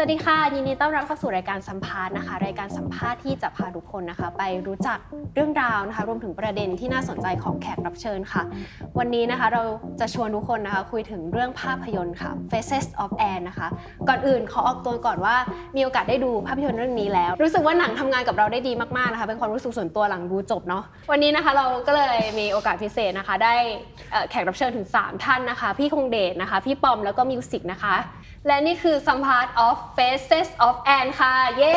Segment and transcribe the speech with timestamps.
[0.00, 4.98] สวัสดีค่ะ ยินดีต้อนรับเข้าสู่รายการสัมภาษณ์นะคะ รายการสัมภาษณ์ที่จะพาทุกคนนะคะ ไปรู้จัก
[5.34, 8.42] เรื่องราวนะคะ รวมถึงประเด็นที่น่าสนใจของแขกรับเชิญค่ะ
[8.98, 9.62] วันนี้นะคะเรา
[10.00, 13.68] จะชวนทุกคนนะคะ คุยถึงเรื่องภาพยนตร์ค่ะ Faces of Anne นะคะ
[14.08, 15.36] ก่อนอื่นขอออกตัวก่อนว่า
[15.76, 23.54] มีโอกาสได้ดูภาพยนตร์เรื่องนี้แล้ว รู้สึกว่าหนังทำงานกับเราได้ดีมากๆนะคะ เป็นความรู้สึกส่วนตัวหลังดูจบเนาะวันนี้นะคะเราก็เลยมีโอกาสพิเศษนะคะ ได้
[24.30, 27.96] แขกรับเชิญถึง 3 ท่านนะคะ พี่คงเดชนะคะ พี่ปอมแล้วก็มิวสิกนะคะ
[28.46, 31.76] และนี่คือสัมภาษณ์ of Faces of Anne ค่ะ เย้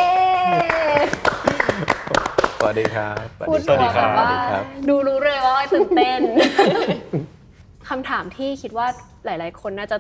[2.60, 6.22] สวัสดีครับพูดสวัสดีตัวคแบรับบว่าสวัสดีครับดูรู้เลยว่าตื่นเต้น
[7.90, 8.88] คำถามที่คิดว่า
[9.26, 9.98] หลาย ๆ คนน่าจะ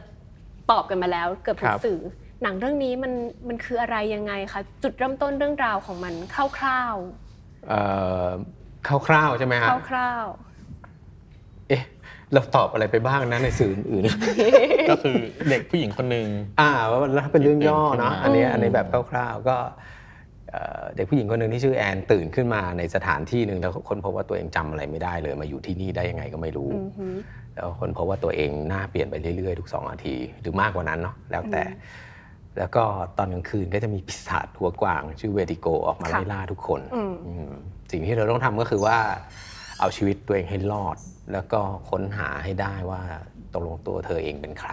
[0.72, 2.00] ตอบกันมาแล้ว เกือบทุคกรับสื่อ
[2.44, 3.14] หนังเรื่องนี้มัน
[3.48, 6.96] มันคืออะไรยังไงคะจุดเริ่มต้นเรื่องราวของมันคร่าว
[7.68, 7.82] เอ่
[8.26, 8.30] อ
[9.07, 10.51] คร่าวๆใช่ไหมๆฮะคร่าวเอ๊ะ
[12.34, 14.04] เราตอบอะไรไปบ้างนะในสื่ออื่น
[14.90, 15.15] ก็คือ
[15.49, 16.27] เด็กผู้หญิงคนหนึ่ง
[16.62, 19.57] อ่าว่าแล้วถ้าเป็นเรื่องย่อเนาะอืมอันนี้อันนี้แบบคร่าวๆก็
[20.51, 27.18] เอ่อเด็กผู้หญิงคนหนึ่งที่ชื่อแอนตื่นขึ้นมาในสถานที่หนึ่งแล้วคนพบว่าตัวเองจำอะไรไม่ได้เลยมาอยู่ที่นี่ได้ยังไงก็ไม่รู้ๆอือหือ
[27.55, 31.63] แล้วคนพบว่าตัวเองหน้าเปลี่ยนไปเรื่อยๆทุกสองนาทีหรือมากกว่านั้นเนาะแล้วแต่
[32.57, 32.84] แล้วก็
[33.18, 37.51] ตอนกลางคืนก็จะมีปีศาจหัวกวาง ชื่อเวติโกออกมาค่ะไล่ล่าทุกคนอืมอืม
[37.91, 38.98] สิ่งที่เราต้องทำก็คือว่า
[39.82, 40.98] เอาชีวิตตัวเองให้รอด
[41.34, 43.01] แล้วก็ค้นหาให้ได้ว่า
[43.54, 44.71] ตกลงตัวเธอเองเป็นใคร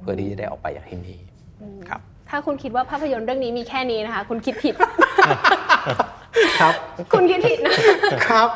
[0.00, 1.18] เพื่อที่จะได้ออกไปจากที่นี่
[1.88, 2.00] ครับ
[2.30, 4.74] ถ้าคุณคิดว่าภาพยนตร์เรื่องนี้มีแค่นี้นะคะ คุณคิดผิด
[6.60, 6.74] ครับ
[7.12, 7.74] คุณคิดผิดนะ
[8.28, 8.48] ครับ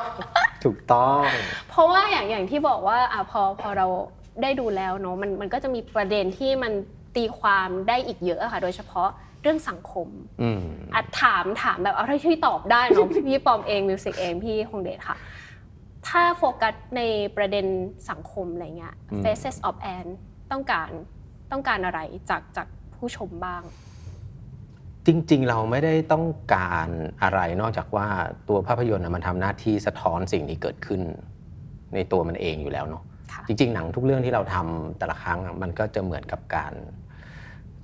[0.65, 1.23] ถูกต้อง
[1.71, 3.87] เพราะว่าอย่างอย่างที่บอกว่าอะพอพอเรา
[4.43, 6.73] ได้ดูแล้วเนาะมันมันก็จะมีประเด็นที่มัน
[7.17, 9.09] ตีความได้อีกเยอะอะค่ะ โดยเฉพาะ
[9.43, 10.09] เรื่องสังคม
[10.43, 10.63] อืม
[10.95, 15.17] อะถามถามแบบเอาเท่าที่ตอบได้เนาะพี่ปอมเองมิวสิกเองพี่คงเดชค่ะ
[16.07, 17.03] ถ้าโฟกัสใน
[17.37, 17.67] ประเด็น
[18.11, 20.13] สังคมอะไรเงี้ยอืม Faces of Anne
[20.53, 20.91] ต้องการ
[21.53, 22.01] ต้องการอะไร
[22.31, 23.63] จากจากผู้ชมบ้าง
[25.07, 26.89] จริง ๆ เราไม่ได้ต้องการ
[27.23, 28.07] อะไรนอกจากว่า
[28.49, 31.01] ตัวภาพยนตร์น่ะมันทำหน้าที่สะท้อนสิ่งที่เกิดขึ้น
[31.95, 36.75] ในตัวมันเองอยู่แล้วเนาะค่ะจริง ๆ หนังทุกเรื่องที่เราทำแต่ละครั้งอะมันก็จะเหมือนกับการ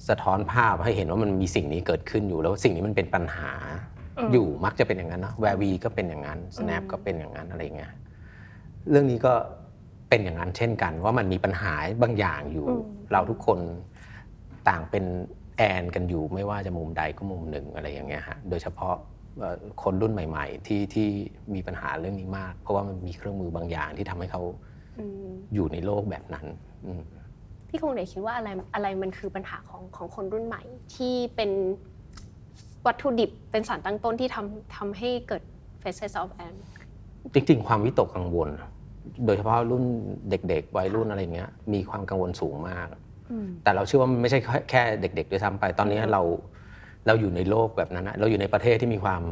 [0.09, 3.53] สะท้อนภาพให้เห็นว่ามันมีสิ่งนี้เกิดขึ้นอยู่แล้วสิ่งนี้มันเป็นปัญหา
[4.19, 7.93] อืมอยู่มักจะเป็นอย่างนั้นเนาะแวร์วีก็เป็นอย่างนั้น snap อืมก็เป็นอย่างนั้นอะไรเงี้ย
[8.91, 9.33] เรื่องนี้ก็
[10.09, 12.67] เป็นอย่างนั้นเช่นกัน ว่ามันมีปัญหาบางอย่างอยู่
[13.13, 13.59] เราทุกคน
[14.69, 15.05] ต่างเป็น
[15.57, 18.95] แอนกันอยู่ไม่ว่าจะมุมใดก็มุมหนึ่งอะไรอย่างเงี้ยฮะโดยเฉพาะ
[19.39, 21.09] เอ่อคนรุ่นใหม่ ๆ ที่ที่
[21.55, 24.43] มีปัญหาเรื่องนี้มาก เพราะว่ามันมีเครื่องมือบางอย่างที่ทำให้เขา
[24.99, 26.47] อืมอยู่ในโลกแบบนั้น
[26.87, 27.03] อืม
[27.69, 30.63] พี่คงเดชคิดว่าอะไรอะไรมันคือปัญหาของของคนรุ่นใหม่
[30.95, 31.51] ที่เป็น
[32.87, 35.43] วัตถุดิบเป็นสารตั้งต้นที่ทำทำให้เกิด
[35.83, 36.61] Faces of Anne
[37.33, 38.49] จริงๆ ความวิตกกังวล
[39.27, 39.85] โดยเฉพาะรุ่น
[40.31, 42.89] เด็กๆ วัยรุ่นอะไรเงี้ย มีความกังวลสูงมาก
[43.31, 46.23] อืมแต่เราเชื่อว่ามันไม่ใช่แค่แค่เด็ก ๆ ด้วยซ้ำไป ตอนนี้เรา
[47.07, 49.23] เราอยู่ในโลกแบบนั้นนะเราอยู่ในประเทศที่มีความ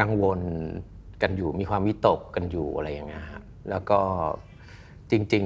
[0.00, 0.40] กังวล
[1.22, 3.98] กันอยู่ มีความวิตกกันอยู่อะไรอย่างเงี้ยฮะแล้วก็
[5.10, 5.44] จริง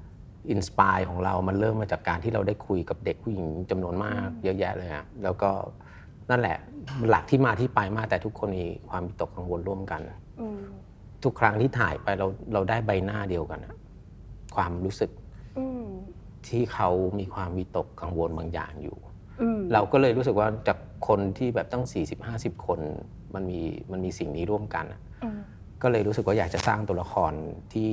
[0.00, 5.50] ๆ อินสปายของเรา มันเริ่มมาจากการที่เราได้คุยกับเด็กผู้หญิงจำนวนมาก เยอะแยะเลยอะแล้วก็
[6.30, 6.56] นั่นแหละ
[7.08, 10.02] หลักที่มาที่ไปมากแต่ทุกคนมีความวิตกกังวลร่วมกัน
[10.40, 10.60] อืม
[11.24, 13.74] ทุกครั้งที่ถ่ายไปเราเราได้ใบหน้าเดียวกันอะ
[14.56, 15.10] ความรู้สึก
[15.58, 15.86] อืม
[16.48, 18.96] ที่เขามีความวิตกกังวลบางอย่างอยู่
[19.42, 20.78] อืมเราก็เลยรู้สึกว่าจาก
[21.08, 21.84] คนที่แบบตั้ง
[22.24, 22.80] 40-50 คน
[23.34, 23.60] มันมี
[23.92, 25.40] มันมีสิ่งนี้ร่วมกันอะอืม
[25.82, 27.32] ก็เลยรู้สึกว่าอยากจะสร้างตัวละคร
[27.72, 27.90] ที่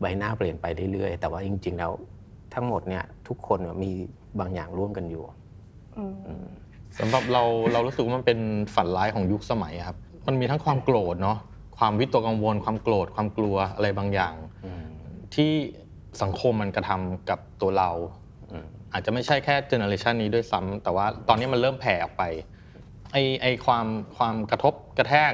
[0.00, 1.92] ใบหน้าเปลี่ยนไปเรื่อยๆ แต่ว่าจริง ๆ แล้ว
[2.54, 3.92] ทั้งหมดเนี่ยทุกคนมี
[4.40, 5.22] บางอย่างร่วมกันอยู่
[6.28, 6.46] อืม
[6.98, 8.38] สำหรับเราเรารู้สึกว่ามันเป็น
[8.74, 9.96] ฝันร้ายของยุคสมัยครับ
[10.26, 11.38] มันมีทั้งความโกรธเนาะ
[11.78, 14.34] ความวิตกกังวล ความโกรธความกลัวอะไรบางอย่าง
[14.64, 14.84] อืม
[15.34, 15.52] ที่
[16.22, 17.90] สังคมมันกระทำกับตัวเรา
[18.50, 22.22] อืมอาจจะไม่ใช่แค่เจเนอเรชันนี้ด้วยซ้ำแต่ว่าตอนนี้มันเริ่มแผ่ออกไป
[23.12, 23.86] ไอไอความ
[24.16, 25.32] ความกระทบกระแทก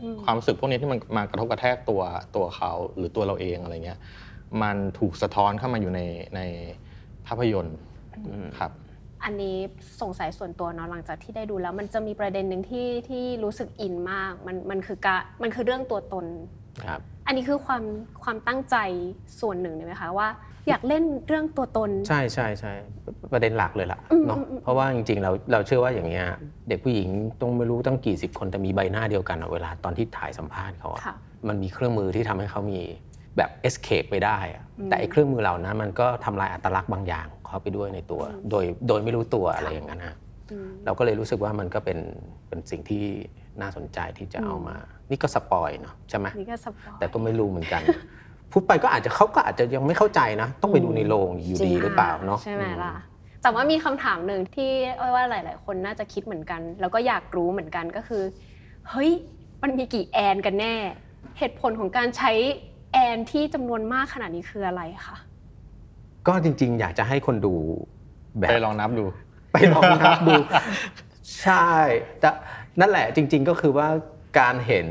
[0.00, 2.02] อืมความรู้สึกพวกนี้ที่มันมากระทบกระแทกตัว
[2.36, 3.98] ตัวเขาหรือตัวเราเองอะไรเงี้ย
[4.62, 6.00] มันถูกสะท้อนเข้ามาอยู่ใน
[6.36, 6.40] ใน
[7.26, 7.78] ภาพยนตร์
[8.58, 8.72] ครับ
[9.24, 9.56] อันนี้
[10.00, 16.26] สงสัยส่วนตัวเนาะหลังจากที่ได้ดูแล้วมันจะมีประเด็นหนึ่งที่ที่รู้สึกอินมากมันมันคือการมันคือเรื่องตัวตน
[16.84, 17.82] ครับ อันนี้คือความ
[18.22, 18.76] ความตั้งใจ
[19.40, 20.28] ส่วนหนึ่งเลยไหมคะว่า
[20.68, 22.72] อยากเล่นเรื่องตัวตน ใช่ใช่ใช่
[23.32, 26.26] ประเด็นหลักเลยล่ะอืมเนาะอืมอืม เพราะว่าจริงๆเราเราเชื่อว่าอย่างเงี้ย
[26.68, 27.08] เด็กผู้หญิง
[27.40, 31.14] ต้องไม่รู้ตั้งกี่สิบคนแต่มีใบหน้าเดียวกันอะเวลาตอนที่ถ่ายสัมภาษณ์เขาอะ ค่ะ
[31.48, 32.80] มันมีเครื่องมือที่ทำให้เขามี
[33.36, 40.16] แบบ escape ไปได้อะอืม แต่ไอ้เครื่องมือเหล่านั้นมันก็ทำลายอัตลักษณ์บางอย่างของ เขาไปด้วยในตัว โดยโดยไม่รู้ตัวอะไรอย่างนั้นฮะ
[40.50, 41.98] อืมเราก็เลยรู้สึกว่ามันก็เป็น
[42.48, 43.04] เป็นสิ่งที่
[43.60, 44.76] น่าสนใจที่จะเอามา
[45.10, 47.82] นี่ก็สปอยเนาะใช่ไหมนี่ก็สปอยแต่ก็ไม่รู้เหมือนกัน
[48.52, 52.94] พูดไปก็อาจจะเขาก็อาจจะยังไม่เข้าใจนะ ต้องไปดูในโรงอยู่ดีหรือเปล่าเนาะใช่ไหมล่ะ
[53.42, 54.70] แต่ว่ามีคำถามหนึ่งที่
[55.00, 58.22] อ้อยว่าหลาย ๆ คนน่าจะคิดเหมือนกัน แล้วก็อยากรู้เหมือนกันก็คือ
[58.90, 59.10] เฮ้ย
[59.62, 60.74] มันมีกี่แอนกันแน่
[61.38, 62.32] เหตุผลของการใช้
[62.92, 65.16] แอนที่จำนวนมากขนาดนี้คืออะไรคะ
[66.28, 67.54] ก็จริง ๆ อยากจะให้คนดู
[68.38, 69.04] แบบไปลองนับดู
[69.52, 70.34] ไปลองนับดู
[71.42, 71.70] ใช่
[72.20, 72.30] แต่
[72.80, 73.88] นั่นแหละจริง ๆก็คือว่า
[74.38, 74.88] การเห็น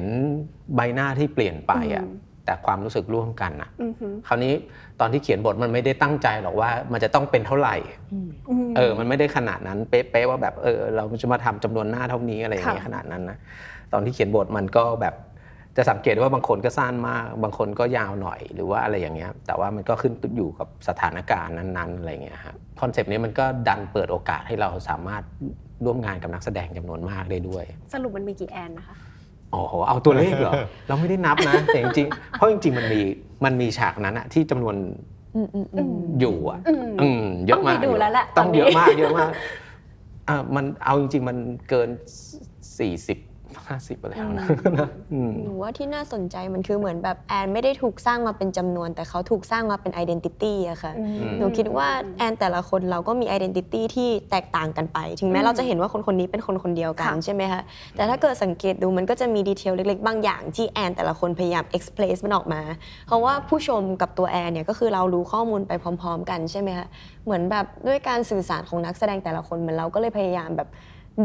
[0.75, 2.05] ใบหน้าที่เปลี่ยนไปอะ
[2.45, 4.53] แต่ความรู้สึกร่วมกันอะอือหือคราวนี้
[4.99, 7.75] ตอนที่เขียนบทมันไม่ได้ตั้งใจหรอกว่า มันจะต้องเป็นเท่าไหร่
[8.65, 13.37] มเออ มันไม่ได้ขนาดนั้นเป๊ะๆว่าแบบเออ เราจะมาทำจำนวนหน้าเท่านี้อะไรอย่างเงี้ยค่ะขนาดนั้นนะ
[13.93, 15.15] ตอนที่เขียนบทมันก็แบบ
[15.77, 25.23] จะสังเกตว่าบางคนก็สั้นมาก บางคนก็ยาวหน่อยหรือว่าอะไรอย่างเงี้ยแต่ว่ามันก็ขึ้นอยู่กับสถานการณ์นั้นๆอะไรอย่างเงี้ยฮะคอนเซปต์นี้มันก็ดันเปิดโอกาสให้เราสามารถ
[25.85, 27.63] ร่วมงานกับนักแสดงจำนวนมากได้ด้วย
[27.93, 28.95] สรุปมันมีกี่แอนนะคะ
[29.51, 30.53] โอ้โหเอาตัวเลขเหรอ
[30.87, 33.01] เราไม่ได้นับนะ แต่จริงๆ เพราะจริง ๆ มันมี
[33.45, 34.75] มันมีฉากนั้นอะที่จำนวน
[35.35, 39.31] อืมอืมอืมอยู่อะอืมอืมเยอะมากต้องไปดูแล้วแหละต้องตอนนี้เยอะมากเยอะมาก
[40.29, 41.37] อ่ามันเอาจริง ๆ มัน
[41.69, 41.89] เกิน
[42.79, 43.17] สี่สิบ
[43.67, 44.47] ห้าสิบไปแล้วนะ
[45.13, 51.87] อืม หนูว่าที่น่าสนใจมันคือเหมือนแบบแอนไม่ได้ถูกสร้างมาเป็นจำนวน แต่เขาถูกสร้างมาเป็น identity อะค่ะ อืม หนูคิดว่า
[52.17, 57.61] แอนแต่ละคนเราก็มี identity ที่แตกต่างกันไป ถึงแม้อืมเราจะเห็นว่าคนคนนี้เป็นคนคนเดียวกันค่ะ ใช่ไหมคะ
[57.95, 62.61] แต่ถ้าเกิดสังเกตดูมันก็จะมี detail เล็กๆ บางอย่างที่แอนแต่ละคนพยายาม express มันออกมา
[63.07, 65.71] เพราะว่าผู้ชมกับตัวแอนเนี่ยก็คือเรารู้ข้อมูลไป
[66.01, 66.87] พร้อม ๆ กันใช่ไหมคะ
[67.25, 70.69] เหมือนแบบด้วยการสื่อสารของนักแสดงแต่ละคนเหมือนเราก็เลยพยายามแบบ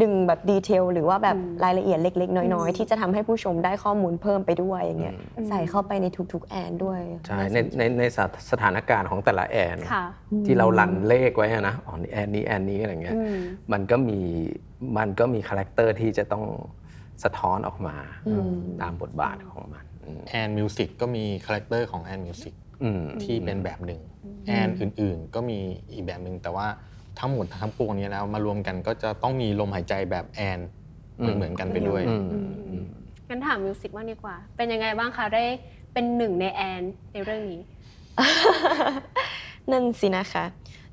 [0.01, 10.03] ดึงแบบ detail หรือว่าแบบอืมรายละเอียดเล็ก ๆ น้อยอืมๆที่จะทำให้ผู้ชมได้ข้อมูลเพิ่มไปด้วยอย่างเงี้ยอืมใส่เข้าไปในทุกๆแอนด้วยใช่ในในในสถสถานการณ์ของแต่ละแอนค่ะ
[10.45, 13.35] ที่เรารันเลขไว้อะนะอ๋อนี่แอนนี้แอนนี้อะไรเงี้ยอืม
[13.71, 14.19] มันก็มี
[14.97, 16.45] มันก็มีคาแรคเตอร์ที่จะต้อง
[17.23, 17.95] สะท้อนออกมา
[18.27, 18.49] อืม
[18.81, 24.01] ตามบทบาทของมันอืมแอนมิวสิกก็มีคาแรคเตอร์ของแอนมิวสิกอืมที่เป็นแบบหนึ่ง
[24.47, 25.59] แอนอื่นๆ ก็มี
[25.91, 26.67] อีกแบบหนึ่งแต่ว่า
[27.19, 30.59] ทั้งหมดทั้งปวงนี้แล้วมารวมกันก็จะต้องมีลมหายใจแบบแอน
[31.17, 32.37] เหมือนๆกันไปด้วยอืมอื
[32.81, 32.83] ม
[33.29, 35.43] งั้นถามมิวสิกบ้างดีกว่า เป็นยังไงบ้างคะได้
[35.93, 36.83] เป็นหนึ่งในแอน
[37.13, 37.61] ในเรื่องนี้
[39.71, 40.45] นั่นสินะคะ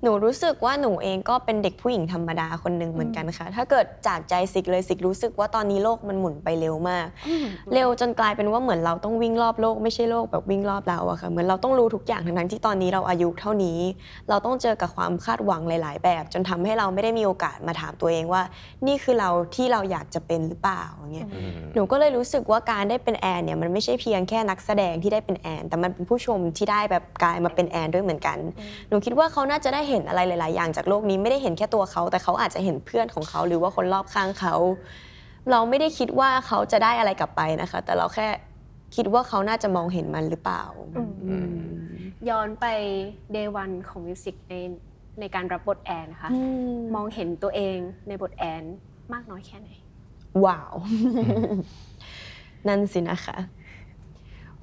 [0.05, 7.06] หนูรู้สึกว่าหนูเองก็เป็นเด็กผู้หญิงธรรมดาคนหนึ่งเหมือนกันค่ะ ถ้าเกิดจากใจสิกเลยสิกรู้สึกว่าตอนนี้โลกมันหมุนไปเร็วมาก
[7.75, 13.79] เร็วจนกลายเป็นว่าเหมือนเราต้องวิ่งรอบโลกไม่ใช่โลกแบบวิ่งรอบเราอะค่ะ เหมือนเราต้องรู้ทุกอย่างทั้งๆที่ตอนนี้เราอายุเท่านี้
[14.29, 18.43] เราต้องเจอกับความคาดหวังหลาย ๆ แบบ จนทำให้เราไม่ได้มีโอกาสมาถามตัวเองว่า
[18.87, 28.39] นี่คือเราที่เราอยากจะเป็นหรือเปล่าอย่างเงี้ยอืมหนูก็เลยรู้สึกว่าการได้เป็นแอนเนี่ยมันไม่ใช่เพียงแค่นักแสดงที่ได้เป็นแอน แต่มันเป็นผู้ชมที่ได้แบบกลายมาเป็นแอนด้วยเหมือนกัน
[28.89, 34.55] หนูคิดว่าเขาน่าจะได้เห็นอะไรหลาย ๆ อย่างจากโลกนี้ไม่ได้เห็นแค่ตัวเขา แต่เขาอาจจะเห็นเพื่อนของเขา หรือว่าคนรอบข้างเขา
[35.50, 38.26] เราไม่ได้คิดว่าเขาจะได้อะไรกลับไปนะคะ แต่เราแค่
[38.96, 40.62] คิดว่าเขาน่าจะมองเห็นมันหรือเปล่า
[40.96, 41.50] อืมอืม
[42.29, 42.67] ย้อนไป
[43.32, 44.55] เดวันของมิวสิกใน
[45.20, 46.40] ในการรับบทแอนนะคะอื
[46.76, 48.62] มมองเห็นตัวเองในบทแอน
[49.12, 49.70] มากน้อยแค่ไหน
[50.44, 50.75] ว้าว
[52.69, 53.37] นั่นสินะคะ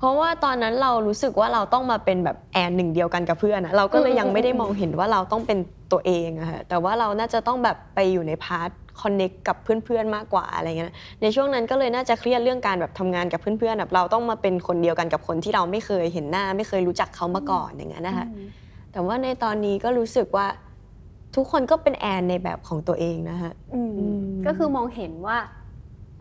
[0.01, 5.59] เพราะว่าตอนนั้นเรารู้สึกว่าเราต้องมาเป็นแบบแอนหนึ่งเดียวกันกับเพื่อนอะเราก็เลยยังไม่ได้มองเห็นว่าเราต้องเป็น
[5.91, 8.69] ตัวเองอะค่ะแต่ว่าเราน่าจะต้องแบบไปอยู่ใน part
[9.01, 18.27] connect กับเพื่อนๆมากกว่าอะไรเงี้ยในช่วงนั้นก็เลยน่าจะเครียดเรื่องการแบบทำงานกับเพื่อนๆแบบเราต้องมาเป็นคนเดียวกันกับคนที่เราไม่เคยเห็นหน้า ไม่เคยรู้จักเขามาก่อนอย่างเงี้ยนะคะ
[18.91, 20.47] แต่ว่าในตอนนี้ก็รู้สึกว่า
[21.35, 25.37] ทุกคนก็เป็นแอนในแบบของตัวเองนะคะอืมอืมก็คือมองเห็นว่า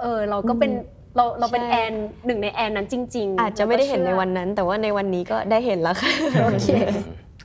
[0.01, 1.93] เออเราก็เป็นอืม เราเราเป็นใช่แอน
[2.27, 6.13] หนึ่งในแอนนั้นจริงๆอาจจะไม่ได้เห็นในแล้วก็วันนั้น แต่ว่าในวันนี้ก็ได้เห็นแล้วค่ะ
[6.45, 6.69] โอเค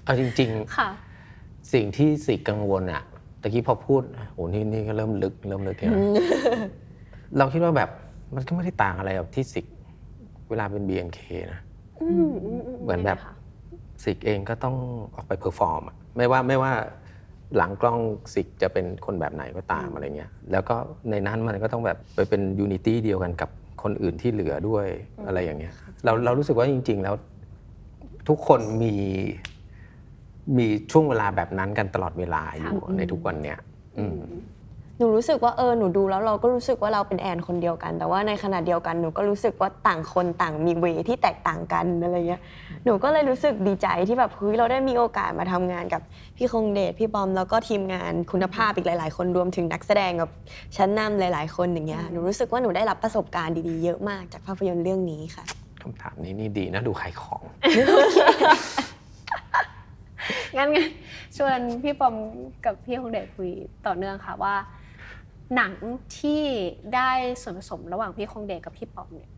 [0.03, 3.03] เอาจริงค่ะๆสิ่งที่สิกังวลอะ
[3.41, 4.01] ตะกี้พอพูด
[4.33, 5.93] โอ้นี่นี่ก็เริ่มลึกเริ่มลึกแล้ว
[7.37, 7.89] เราคิดว่าแบบ
[8.35, 9.65] มันก็ไม่ได้ต่างอะไรกับที่สิก
[10.49, 11.19] เวลาเป็น BNK
[11.53, 11.59] นะ
[12.01, 13.33] อืมอืมเหมือนแบบยังไงคะ
[14.03, 14.75] สิกเองก็ต้อง
[15.15, 16.71] ออกไป perform อะไม่ว่าไม่ว่า
[17.57, 17.99] หลังกล้อง
[18.33, 20.75] สิกจะเป็นคนแบบไหนก็ตามอะไรเงี้ยแล้วก็
[21.09, 23.49] ในนั้นมันก็ต้องแบบไปเป็น unity เดียวกันกับ
[23.83, 24.87] คนอื่นที่เหลือด้วย
[25.27, 25.73] อะไรอย่างเงี้ย
[26.05, 27.15] เราเรารู้สึกว่าจริง ๆ แล้ว
[28.29, 28.93] ทุกคนมี
[30.57, 33.59] มีช่วงเวลาแบบนั้นกันตลอดเวลาอยู่ในทุกวันเนี้ย
[33.97, 34.17] อืม
[34.97, 42.41] หนูรู้สึกว่าเออหนูดูแล้วเราก็รู้สึกว่าเราเป็นแอนคนเดียวกัน แต่ว่าในขณะเดียวกันหนูก็รู้สึกว่าต่างคนต่างมีเวที่แตกต่างกันอะไรเงี้ย
[42.85, 46.01] หนูก็เลยรู้สึกดีใจที่แบบเฮ้ยเราได้มีโอกาสมาทำงานกับ
[46.37, 50.29] พี่คงเดชพี่บอมแล้วก็ทีมงานคุณภาพอีกหลาย ๆ คนรวมถึงนักแสดงกับ
[50.77, 55.43] ชั้นนำหลาย ๆ คนอย่างเงี้ยหนูรู้สึกว่าหนูได้รับประสบการณ์ดีๆเยอะมากจากภาพยนตร์เรื่องนี้ค่ะ
[55.81, 57.43] คำถามนี้นี่ดีนะดูขายของ
[60.57, 60.87] งั้นงั้น
[61.37, 62.15] ชวนพี่ปอม
[62.65, 63.49] กับพี่คงเดชคุย
[63.85, 64.55] ต่อเนื่องค่ะว่า
[65.55, 65.73] หนัง
[66.17, 66.41] ที่
[66.95, 67.11] ได้
[67.41, 69.29] ส่วนผสมระหว่างพี่คงเดชกับพี่ป๊อปเนี่ย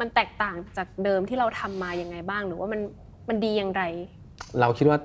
[0.00, 2.80] มันแตกต่างจากเดิมที่เราทำมายังไงบ้าง หรือว่ามัน
[3.28, 3.82] มันดีอย่างไร
[4.60, 4.98] เราคิดว่า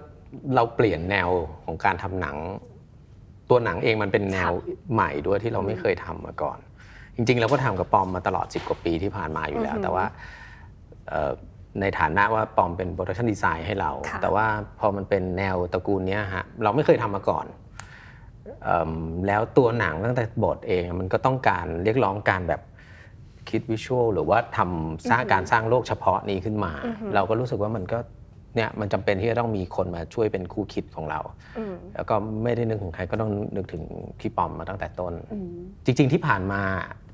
[0.55, 1.29] เราเปลี่ยนแนว
[1.65, 2.35] ของการทำหนัง
[3.49, 4.51] ตัวหนังเองมันเป็นแนว
[4.93, 6.57] ใหม่ด้วยที่เราไม่เคยทำมาก่อน
[7.15, 10.05] จริง ๆ เราก็ทำกับปอมมาตลอด 10 กว่าปีที่ผ่านมาอยู่แล้วอือหือแต่ว่า
[11.09, 11.31] เอ่อ
[11.81, 14.45] ในฐานะว่าปอมเป็น production design ให้เราค่ะแต่ว่า
[14.79, 17.64] พอมันเป็นแนวตระกูลเนี้ยฮะเราไม่เคยทำมาก่อนเอิ่ม
[19.27, 22.61] แล้วตัวหนังตั้งแต่บทเองมันก็ต้องการเรียกร้องการแบบ
[23.49, 27.97] คิด visual หรือว่าทำสร้างการสร้างโลกเฉพาะนี้ขึ้นมาอือหือเราก็รู้สึกว่ามันก็
[28.55, 31.19] เนี่ยมันจำเป็นที่จะต้องมีคนมาช่วยเป็นคู่คิดของเรา
[31.57, 33.83] อืมแล้วก็ไม่ได้นึกถึงใครก็ต้องนึกถึง
[34.19, 35.49] พี่ปอมมาตั้งแต่ต้นอืม
[35.85, 36.61] จริง ๆ ที่ผ่านมา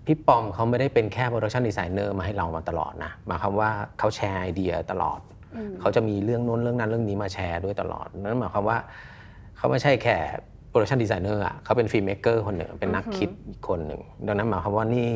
[0.08, 3.70] พี่ปอมเขาไม่ได้เป็นแค่ production designer มาให้เรามาตลอดนะหมายความว่า
[4.00, 5.20] เขาแชร์ไอเดียตลอด
[5.56, 8.78] อืมเขาจะมีเรื่องโน้นเรื่องนั้นเรื่องนี้มาแชร์ด้วยตลอดนั่นหมายความว่า
[9.58, 10.18] เขาไม่ใช่แค่
[10.72, 15.10] production designer อะเขาเป็น filmmaker คนหนึ่งเป็นนักคิดอีกคนหนึ่งดังนั้นหมายความว่านี่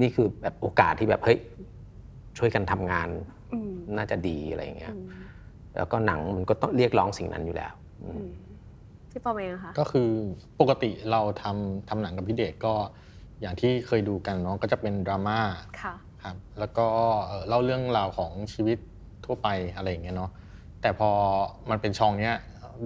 [0.00, 1.38] นี่คือแบบโอกาสที่แบบเฮ้ย
[2.38, 3.08] ช่วยกันทำงาน
[3.52, 5.10] อืมน่าจะดีอะไรอย่างเงี้ยอืม
[5.76, 8.30] แล้วก็หนังมันก็ต้องเรียกร้องสิ่งนั้นอยู่แล้วอือืมม
[9.10, 10.08] พี่ปอมเองอะคะก็คือ
[10.60, 12.74] ปกติเราทำทำหนังกับพี่เดชก็
[13.40, 15.40] อย่างที่เคยดูกันเนาะก็จะเป็นดราม่า
[15.82, 16.86] ค่ะครับแล้วก็
[17.26, 18.78] เอ่อเล่าเรื่องราวของชีวิต
[19.24, 20.30] ทั่วไปอะไรอย่างเงี้ยเนาะ
[20.80, 21.10] แต่พอ
[21.70, 22.34] มันเป็นช่องเนี้ย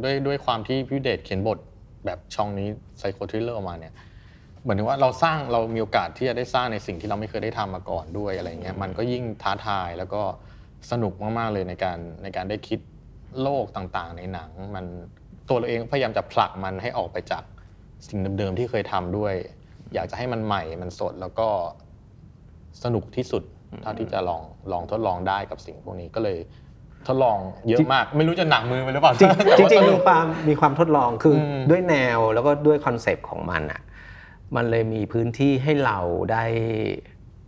[0.03, 1.59] ด้วยด้วยความที่พี่เดชเขียนบท
[2.07, 3.95] แบบ genre นี้ psycho thriller ออกมาเนี่ย
[4.63, 10.23] เหมือนถึงว่าเราสร้างเรามีโอกาสที่จะได้สร้างในสิ่งที่เราไม่เคยได้ทำมาก่อนด้วยอะไรเงี้ยมันก็ยิ่งท้าทายแล้วก็
[10.91, 12.81] สนุกมากๆเลยในการในการได้คิด
[13.43, 14.85] โลกต่างๆ ในหนัง มัน
[15.49, 17.45] ตัวเราเองพยายามจะผลักมันให้ออกไปจาก
[18.09, 19.35] สิ่งเดิมๆที่เคยทำด้วย
[19.95, 21.49] อยากจะให้มันใหม่มันสดแล้วก็
[22.85, 23.43] สนุกที่สุด
[23.83, 24.43] เท่าที่จะลอง
[24.73, 26.39] ลองทดลองได้กับสิ่งพวกนี้ก็เลย
[27.09, 33.81] ทดลองเยอะมาก ไม่รู้จะหนักมือไปหรือเปล่าจริงแต่จว่าริงสๆนุมีกความมีความทดลองคืออมด้วยแนวแล้วก็ด้วยคอนเซปต์ของมันอะ
[34.57, 35.99] มันเลยมีพื้นที่ให้เรา
[36.33, 36.45] ได้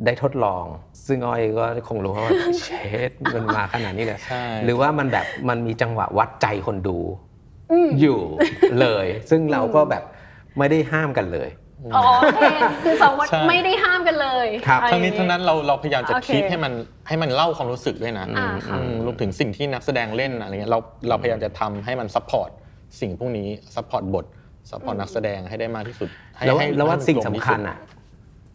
[0.05, 0.65] ได้ทดลอง
[1.07, 2.33] ซึ่งอ้อยก็คงรู้ว่า
[2.65, 2.71] เช
[3.09, 6.99] ดมันมาขนาดนี้เลยใช่หรือว่ามันแบบมันมีจังหวะวัดใจคนดู
[7.73, 8.21] อืมอยู่
[8.81, 10.03] เลย ซึ่งเราก็แบบ
[10.59, 11.49] ไม่ได้ห้ามกันเลย
[11.97, 12.45] อ๋อโอเค
[12.85, 16.73] คือสองคนใช่ ไม่ได้ห้ามกันเลยครับ อะไรอทั้งย่านี้ทั้งนั้นเราเราพยายามจะโอเคคิดให้มัน
[17.09, 22.50] ให้มันเล่าความรู้สึกด้วยนะอ่าค่ะ อืมรวมถึงสิ่งที่นักแสดงเล่นอะไรเงี้ยเราเราพยายามจะทำให้มัน support
[23.00, 24.25] สิ่งพวกนี้ sup port บท
[24.71, 27.76] support นักแสดงให้ได้มากที่สุดให้แล้วให้แล้วว่าให้มันสิ่งกลสำมที่คัญสุดอะ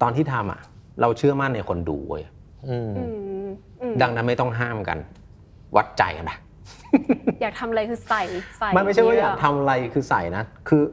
[0.01, 0.59] ตอนที่ทำอะ
[1.01, 2.23] เราเชื่อมั่นในคนดูเว้ย
[2.69, 3.03] อืม อื
[3.45, 3.47] ม
[3.81, 4.97] อืมดังนั้นไม่ต้องห้ามกัน
[5.75, 6.37] วัดใจกันนะ
[7.41, 8.21] อยากทำอะไรคือใส่
[8.57, 10.83] ใส่มันไม่ใช่ว่าอยากเทำอะไรคือใส่นะ คือ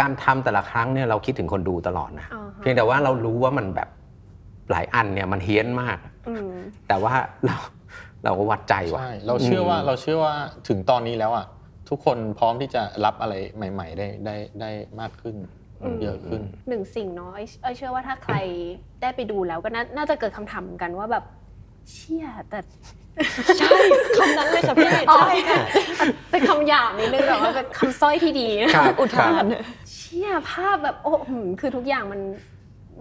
[0.00, 3.88] การทำแต่ละครั้งเนี่ยเราคิดถึงคนดูตลอดนะอ่าฮะเพียงแต่ว่าเรารู้ว่ามันแบบ
[4.70, 5.98] หลายอันเนี่ยมันเฮี้ยนมาก
[6.28, 6.50] อืม
[6.88, 7.14] แต่ว่า
[7.46, 7.56] เรา
[8.24, 10.34] เราก็วัดใจว่ะใช่เราเชื่อว่าอืมเราเชื่อว่า
[10.68, 11.46] ถึงตอนนี้แล้วอะ
[11.88, 15.36] ทุกคนพร้อมที่จะรับอะไรใหม่ ๆ ได้ได้ได้มากขึ้น
[15.82, 18.36] อืมเยอะขึ้นหนึ่งสิ่งเนาะไอ้ไอ้เชื่อว่าถ้าใคร
[19.02, 21.24] ได้ไปดูแล้วก็น่าน่าจะเกิดคำถามเหมือนกันว่าแบบ
[21.90, 22.58] เชี่ยแต่
[23.58, 23.70] ใช่
[24.18, 25.62] คำนั้นเลยค่ะพี่อ๋อใช่ค่ะ
[26.30, 29.44] เป็นคำหยาบนิดนึงแต่ว่าเป็นคำสร้อยที่ดีนะครับอุทาน
[29.85, 32.20] เชี่ยภาพแบบโอ้หืมคือทุกอย่างมัน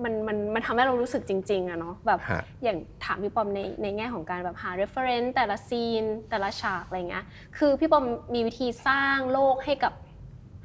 [0.04, 7.26] มันมันมันทำให้เรารู้สึกจริงๆอะเนาะแบบฮะ อย่างถามพี่ปอมในในแง่ของการแบบหา reference แต่ละซีน แต่ละฉากอะไรเงี้ย
[7.58, 9.94] คือพี่ปอมมีวิธีสร้างโลกให้กับ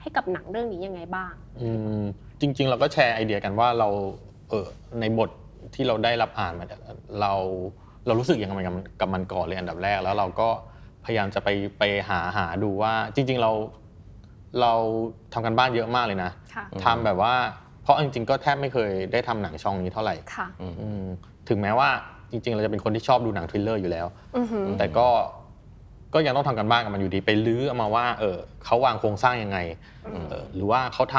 [0.00, 2.02] ให้กับหนังเรื่องนี้ยังไงบ้าง อืม
[2.40, 3.88] จริง ๆ เราก็แชร์ไอเดียกันว่าเรา
[4.48, 4.66] เออ
[5.00, 5.30] ในบท
[5.74, 6.80] ที่เราได้รับอ่านมาเนี่ย
[7.20, 7.32] เรา
[8.06, 10.48] เรารู้สึกยังไงกับมันกับมันก่อนเลยอันดับแรก แล้วเราก็
[11.04, 13.50] พยายามจะไปไปหาหาดูว่าจริง ๆ เรา
[14.60, 14.72] เรา
[15.32, 17.34] ทำกันบ้านเยอะมากเลยนะค่ะทำแบบว่า
[17.82, 21.02] เพราะจริงๆก็แทบไม่เคยได้ทำหนังช่องนี้เท่าไหร่ค่ะอืม
[21.48, 21.88] ถึงแม้ว่า
[22.30, 25.08] จริง ๆ เราจะเป็นคนที่ชอบดูหนังทริลเลอร์อยู่แล้ว อือหือแต่ก็
[26.14, 29.58] ก็ยังต้องทำกันบ้านกับมันอยู่ดีไปลื้อเอามาว่า เออเขาวางโครงสร้างยังไง
[30.12, 31.18] เออหรือว่าเขาท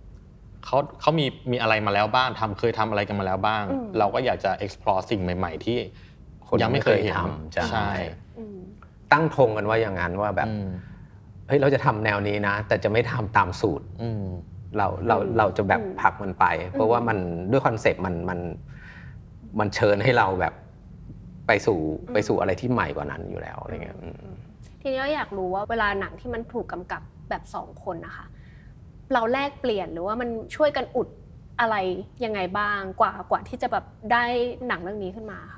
[0.00, 5.78] ำเขาเขามีมีอะไรมาแล้วบ้างทำเคยทำอะไรกันมาแล้วบ้างอืมเราก็อยากจะ explore สิ่งใหม่ ๆ ที่
[6.48, 7.90] คนยังไม่เคยเห็นทำใช่ใช่
[8.38, 8.58] อืม
[9.12, 10.68] ตั้งธงกันว่าอย่างนั้นว่าแบบ อืม
[11.48, 14.24] เฮ้ยเราจะทำแนวนี้นะ แต่จะไม่ทำตามสูตรอืม
[14.76, 17.18] เราเราอืมเราจะแบบอืมผลักมันไป เพราะว่ามัน
[17.50, 18.38] ด้วยคอนเซปต์มันมัน
[19.58, 20.54] มันเชิญให้เราแบบ
[21.46, 21.80] ไปสู่
[22.12, 24.36] ไปสู่อะไรที่ใหม่กว่านั้นอยู่แล้วอะไรเงี้ยอืม
[24.82, 28.26] ทีนี้เราอยากรู้ว่าเวลาหนังที่มันถูกกำกับแบบสองคนนะคะ
[29.12, 31.08] เราแลกเปลี่ยนหรือว่ามันช่วยกันอุด
[31.60, 31.76] อะไร
[32.24, 34.24] ยังไงบ้างกว่ากว่าที่จะแบบได้
[34.66, 35.57] หนังเรื่องนี้ขึ้นมาค่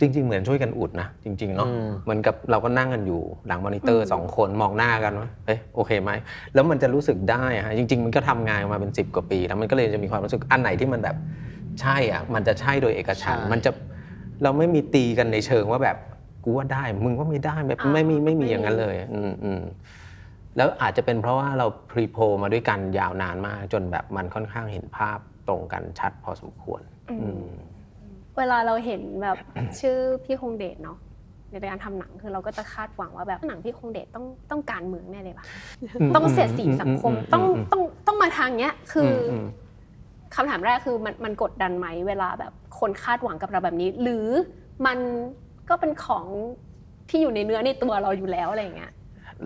[0.00, 6.10] จริง ๆ เหมือนช่วยกันอุดนะจริง ๆ เนาะอืมเหมือนกับเราก็นั่งกันอยู่หลังมอนิเตออืร์มสองคนมองหน้ากันว่าเอ๊ะโอเคไหม
[6.54, 11.16] แล้วมันจะรู้สึกได้อะฮะจริง ๆ มันก็ทำงานมาเป็น 10 กว่าปี แล้วมันก็เลยจะมีความรู้สึกอันไหนที่มันแบบ
[11.80, 13.70] ใช่อะมันจะใช่โดยเอกฉันท์ใช่มันจะ
[14.42, 15.96] เราไม่มีตีกันในเชิงว่าแบบ
[16.44, 19.62] กูว่าได้ มึงว่าไม่ได้แบบอ่าไม่มีไม่มีไม่มีอย่างนั้นเลย อืมอืม
[20.56, 27.44] แล้วอาจจะเป็นเพราะว่าเราพรีโพลมาด้วยกันยาวนานมาก จนแบบมันค่อนข้างเห็นภาพตรงกันชัดพอสมควร อืมอืม
[28.38, 29.38] เวลาเราเห็นแบบ
[29.80, 30.98] ชื่อพี่คงเดชเนาะ
[31.50, 35.44] ในการทำหนังคือเราก็จะคาดหวังว่าแบบหนังพี่คงเดชต้องต้องการเมืองแน่เลยปะ
[36.14, 39.46] ต้องเสียดสีสังคมต้องต้องต้องมาทางเนี้ยคืออม
[40.34, 44.28] คำถามแรกคือมันมันกดดันไหมเวลาแบบคนคาดหวังกับเราแบบนี้ หรือ
[44.86, 44.98] มัน
[45.68, 46.24] ก็เป็นของ
[47.08, 48.92] ที่อยู่ในเนื้อในตัวเราอยู่แล้วอะไรอย่างเงี้ย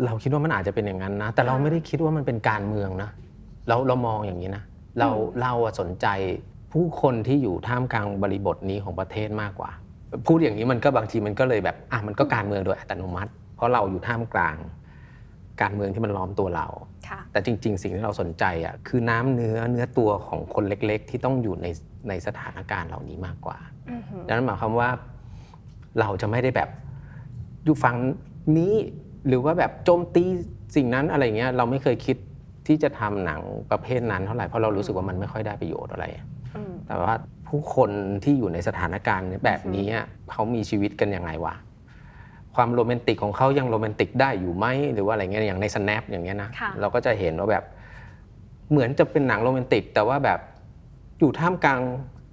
[0.04, 3.10] เราคิดว่ามันอาจจะเป็นอย่างนั้นนะ แต่เราอ่าไม่ได้คิดว่ามันเป็นการเมืองนะ
[3.68, 4.62] เราเรามองอย่างนี้นะ
[4.98, 6.06] เราอืมเราอะสนใจ
[6.72, 9.70] ผู้คนที่อยู่ท่ามกลางบริบทนี้ของประเทศมากกว่า
[10.26, 14.56] พูดอย่างนี้มันก็บางทีมันก็เลยแบบอะมันก็การเมืองโดยอัตโนมัติ เพราะเราอยู่ท่ามกลาง
[15.62, 16.66] การเมืองที่มันล้อมตัวเรา
[17.08, 21.66] ค่ะแต่จริง ๆ สิ่งที่เราสนใจอะคือน้ำเนื้อเนื้อตัวของคนเล็ก ๆ ที่ต้องอยู่ใน
[22.08, 23.58] ในสถานการณ์เหล่านี้มากกว่า
[23.90, 24.90] อือหือดังนั้นหมายความว่า
[26.00, 26.68] เราจะไม่ได้แบบ
[27.64, 27.96] อยู่ฝั่ง
[28.58, 28.74] นี้
[29.28, 30.24] หรือว่าแบบโจมตี
[30.76, 32.16] สิ่งนั้นอะไรเงี้ยเราไม่เคยคิด
[32.66, 36.37] ที่จะทำหนังประเภทนั้นเท่าไหร่เพราะเรารู้สึกว่ามันไม่ค่อยได้ประโยชน์อะไรอืม
[36.88, 37.14] แต่ว่า
[37.48, 37.90] ผู้คน
[38.24, 41.54] ที่อยู่ในสถานการณ์แบบนี้อะเขามีชีวิตกันยังไงวะ
[42.54, 47.64] ความโรแมนติกของเขายังโรแมนติกได้อยู่ไหมหรือว่าอะไรเงี้ยอย่างใน snap อย่างเงี้ยนะค่ะเราก็จะเห็นว่าแบบ
[48.70, 50.38] เหมือนจะเป็นหนังโรแมนติก แต่ว่าแบบ
[51.18, 51.80] อยู่ท่ามกลาง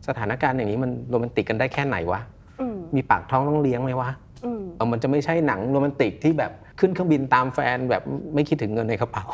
[0.08, 2.22] สถานการณ์อย่างนี้มันโรแมนติกกันได้แค่ไหนวะ
[2.60, 4.10] อืมมีปากท้องต้องเลี้ยงไหมวะ
[4.46, 9.26] อืมเออมันจะไม่ใช่หนังโรแมนติกที่แบบขึ้นเครื่องบินตามแฟนแบบไม่คิดถึงเงินในกระเป๋า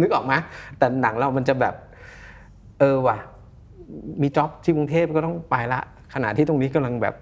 [0.00, 0.34] นึกออกไหม
[0.78, 1.74] แต่หนังเรามันจะแบบ
[2.78, 3.18] เออว่ะ
[4.22, 5.80] มีจ็อบที่กรุงเทพก็ต้องไปละ
[6.14, 7.14] ขณะที่ตรงนี้กำลังแบบ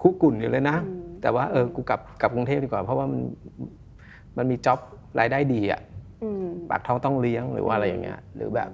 [0.00, 3.20] คุกกุ่นอยู่เลยนะอืมแต่ว่าเออกูกลับกลับกรุงเทพดีกว่า เพราะว่ามัน
[4.36, 4.80] มันมีจ็อบ
[5.20, 5.80] รายได้ดีอะ
[6.22, 8.70] อืมปากท้องต้องเลี้ยงหรือว่าอะไรอย่างเงี้ยหรือแบบ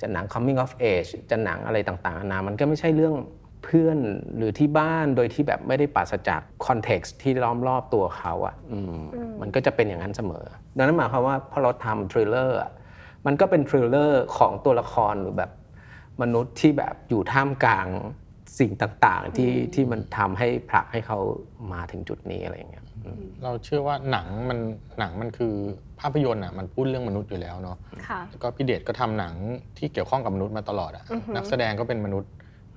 [0.00, 3.14] จะหนัง coming of age จะหนังอะไรต่างๆนานามันก็ไม่ใช่เรื่อง
[3.64, 3.98] เพื่อน
[4.36, 10.44] หรือที่บ้านโดยที่แบบไม่ได้ปราศจาก context ที่ล้อมรอบตัวเขาอะ่ะอืมอืมมันก็จะเป็นอย่างนั้นเสมอ
[10.76, 12.58] ดังนั้นหมายความว่าพอเราทำ thriller
[13.26, 15.50] มันก็เป็น thriller ของตัวละครหรือแบบ
[16.22, 17.86] มนุษย์ที่แบบอยู่ท่ามกลาง
[18.58, 21.18] สิ่งต่างๆ ที่ที่มันทำให้ผลักให้เขา
[21.72, 24.58] มาถึงจุดนี้อะไรอย่างเงี้ยอืมเราเชื่อว่าหนังมัน
[24.98, 25.54] หนังมันคือ
[26.00, 27.76] ภาพยนตร์อะมันพูดเรื่องมนุษย์อยู่แล้วเนาะ
[28.08, 29.34] ค่ะ แล้วก็พี่เดชก็ทำหนัง
[29.78, 32.30] ที่เกี่ยวข้องกับมนุษย์มาตลอดอะอือหือนักแสดงก็เป็นมนุษย์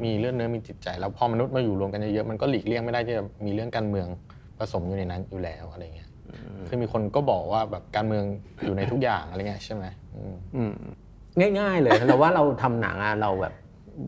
[0.03, 4.07] มีเรื่องเนื้อมีจิตใจ แล้วพอมนุษย์มาอยู่รวมกันเยอะๆมันก็หลีกเลี่ยงไม่ได้ที่จะมีเรื่องการเมือง
[4.59, 6.09] ผสมอยู่ในนั้นอยู่แล้วอะไรเงี้ย
[6.67, 8.23] คือมีคนก็บอกว่าแบบการเมือง
[8.63, 9.85] อยู่ในทุกอย่างอะไรเงี้ยใช่ไหม
[10.15, 10.73] อืมอืม
[11.59, 13.53] ง่าย ๆ เลย เราว่าเราทำหนังอะเราแบบ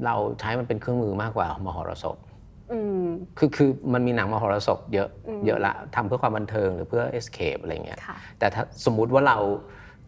[0.06, 2.18] เราใช้มันเป็นเครื่องมือมากกว่ามหรสพ
[2.72, 3.06] อืม
[3.38, 9.38] คือคือมันมีหนังมหรสพเยอะอืม เยอะละทำเพื่อความบันเทิงหรือเพื่อ escape อะไรเงี้ยค่ะ แต่ถ้าสมมุติว่าเรา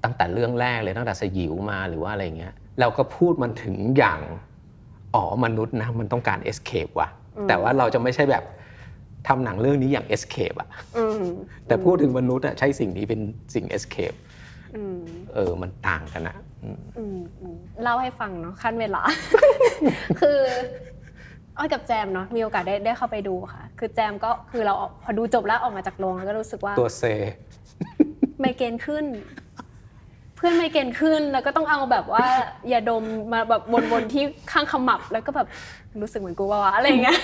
[0.03, 4.21] ตั้งแต่เรื่องแรกเลยตั้งแต่สยิวมาหรือว่าอะไรเงี้ยเราก็พูดมันถึงอย่าง
[5.15, 8.43] อ๋อมนุษย์นะมันต้องการ escape ว่ะอืม แต่ว่าเราจะไม่ใช่แบบ
[9.27, 11.23] ทำหนังเรื่องนี้อย่าง escape อะอืม
[11.67, 13.21] แต่พูดถึงมนุษย์อะใช้สิ่งนี้เป็น
[13.55, 14.17] สิ่ง escape
[14.75, 14.99] อืม
[15.33, 16.54] เออมันต่างกันอะอืมอืมอืม
[17.83, 19.01] เล่าให้ฟังเนาะขั้นเวลา
[20.19, 20.39] คือ
[21.57, 27.03] อ้อยกับแจมเนาะมีโอกาสได้ได้เข้าไปดูค่ะ คือแจมก็คือเราออกพอดูจบแล้วออกมาจากโรงแล้วก็รู้สึกว่าตัวเซ
[28.39, 29.05] ไมเกรนขึ้น
[30.35, 32.25] เพื่อนไมเกรนขึ้นแล้วก็ต้องเอาแบบว่า
[32.71, 35.47] ยาดมมาแบบวนๆที่ข้างขมับแล้วก็แบบ
[36.01, 37.19] รู้สึกเหมือนกูว่าวะอะไรอย่างเงี้ย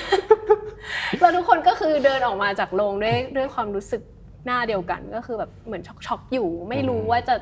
[1.20, 4.02] แล้วทุกคนก็คือเดินออกมาจากโรงด้วยด้วยความรู้สึก
[4.46, 7.36] หน้าเดียวกันก็คือแบบเหมือนช็อกๆอยู่ ไม่รู้ว่าจะ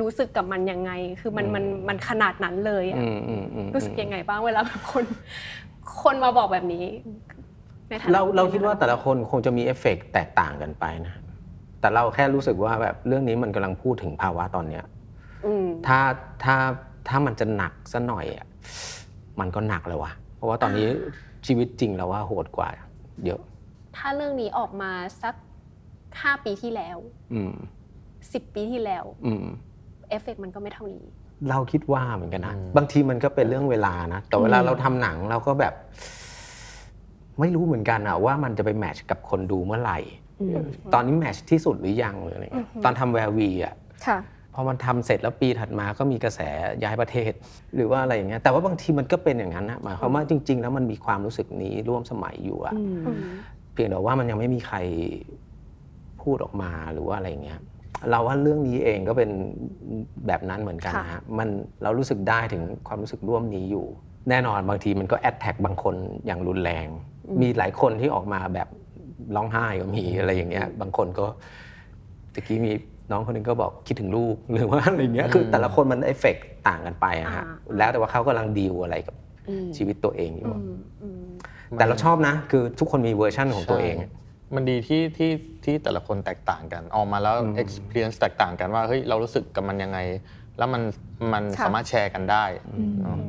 [0.00, 5.04] รู้สึกกับมันยังไง คือมันมันมันขนาดนั้นเลยอะอืมอืมอืมรู้สึกยังไงบ้างเวลาแบบคน
[6.02, 6.84] คนมาบอกแบบนี้
[7.88, 11.14] ในฐนะเราเราคิดว่าแต่ละคนคงจะมีเอฟเฟกต์แตกต่างกันไปนะ
[11.80, 14.84] แต่เราแค่รู้สึกว่าแบบเรื่องนี้มันกำลังพูดถึงภาวะตอนเนี้ย
[15.46, 16.00] อืมถ้า
[16.44, 16.56] ถ้า
[17.08, 18.46] ถ้ามันจะหนักซะหน่อยอะ
[19.40, 20.88] มันก็หนักเลยว่ะ เพราะว่าตอนนี้
[21.46, 22.68] ชีวิตจริงเราว่าโหดกว่า
[23.24, 23.40] เยอะ
[23.96, 24.90] ถ้าเรื่องนี้ออกมา
[25.22, 25.34] สัก
[26.22, 26.96] ห้าปีที่แล้ว
[27.34, 27.54] อืม
[28.32, 29.46] สิบปีที่แล้วอืม
[30.10, 31.04] เอฟเฟกต์มันก็ไม่เท่านี้
[31.50, 35.74] เราคิดว่าเหมือนกันนะอืมบางทีมันก็เป็นเรื่องเวลานะ แต่เวลาอืมเราทำหนังเราก็แบบ
[37.40, 39.98] ไม่รู้เหมือนกันอะว่ามันจะไปแมทช์กับคนดูเมื่อไหร่
[40.94, 43.74] ตอนนี้แมทช์ที่สุดหรือยังหรืออะไรเงี้ยตอนทำแวร์วีอะ
[44.06, 44.18] ค่ะ
[44.54, 46.40] พอมันทำเสร็จแล้วปีถัดมาก็มีกระแส
[46.84, 47.32] ย้ายประเทศ
[47.74, 52.82] หรือว่าอะไรอย่างเงี้ยแต่ว่าบางทีมันก็เป็นอย่างนั้นนะหมายความว่าจริง ๆ แล้วมันมีความรู้สึกนี้ร่วมสมัยอยู่อะอื
[53.16, 53.18] ม
[53.72, 54.76] เพียงแต่ว่ามันยังไม่มีใคร
[56.22, 57.60] พูดออกมาหรือว่าอะไรอย่างเงี้ย
[58.10, 59.30] เราว่าเรื่องนี้เองก็เป็น
[60.26, 61.48] แบบนั้นเหมือนกันนะฮะมัน
[61.82, 63.86] เรารู้สึกได้ถึงความรู้สึกร่วมนี้อยู่
[64.30, 65.94] แน่นอนบางทีมันก็ attack บางคน
[66.26, 66.86] อย่างรุนแรง
[67.40, 68.68] มีหลายคนที่ออกมาแบบ
[69.36, 71.26] ร้องไห้ก็มีอะไรอย่างเงี้ย บางคนก็
[72.34, 72.72] ตะกี้มี
[73.10, 76.36] น้องคนหนึ่งก็บอกคิดถึงลูกหรือว่าอะไรเงี้ยคือแต่ละคนมันเอฟเฟก
[76.68, 79.14] ต่างกันไปอะฮะอ่าแล้วแต่ว่าเขากำลังดีลอะไรกับ
[79.48, 81.24] อืมชีวิตตัวเองอยู่อือะมอืม
[81.78, 84.08] แต่เราชอบนะ คือทุกคนมีเวอร์ชั่นของตัวเองใช่
[84.54, 85.30] มันดีที่ที่
[85.64, 89.98] ที่แต่ละคนแตกต่างกัน ออกมาแล้ว experience แตกต่างกันว่าเฮ้ยเรารู้สึกกับมันยังไง
[90.58, 90.82] แล้วมัน
[91.32, 92.44] มันค่ะ สามารถแชร์กันได้
[93.02, 93.22] เนอะอืม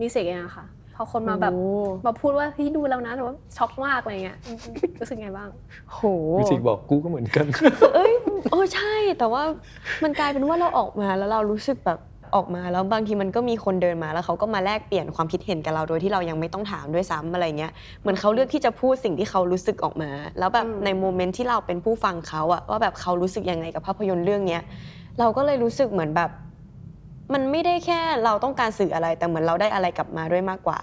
[0.00, 1.70] มิวสิกเองอะค่ะ พอคนมาแบบโอ้
[2.06, 4.58] มาพูดว่าพี่ดูแล้วนะแต่ว่าช็อกมากอะไรเงี้ยอืม
[5.00, 5.48] รู้สึกไงบ้าง
[5.92, 6.00] โห
[6.38, 7.46] วิจิกบอกกูก็เหมือนกัน
[7.94, 8.12] เอ้ย
[8.50, 9.42] โอ้ใช่แต่ว่า
[10.04, 11.98] มันกลายเป็นว่าเราออกมาแล้วเรารู้สึกแบบ
[12.34, 24.62] ออกมาแล้วบางทีมันก็มีคนเดินมาแล้วเขาก็มาแลกเปลี่ยนความคิดเห็นกับเราโดยที่เรายังไม่ต้องถามด้วยซ้ำอะไรเงี้ยเหมือนเขาเลือกที่จะพูดสิ่งที่เขารู้สึกออกมา แล้วแบบอืมใน moment ที่เราเป็นผู้ฟังเขาอะว่าแบบเขารู้สึกยังไงกับภาพยนตร์เรื่องเนี้ย
[25.18, 26.30] เราก็เลยรู้สึกเหมือนแบบ
[27.34, 30.78] มันไม่ได้แค่เราต้องการสื่ออะไรแต่เหมือนเราได้อะไรกลับมาด้วยมากกว่า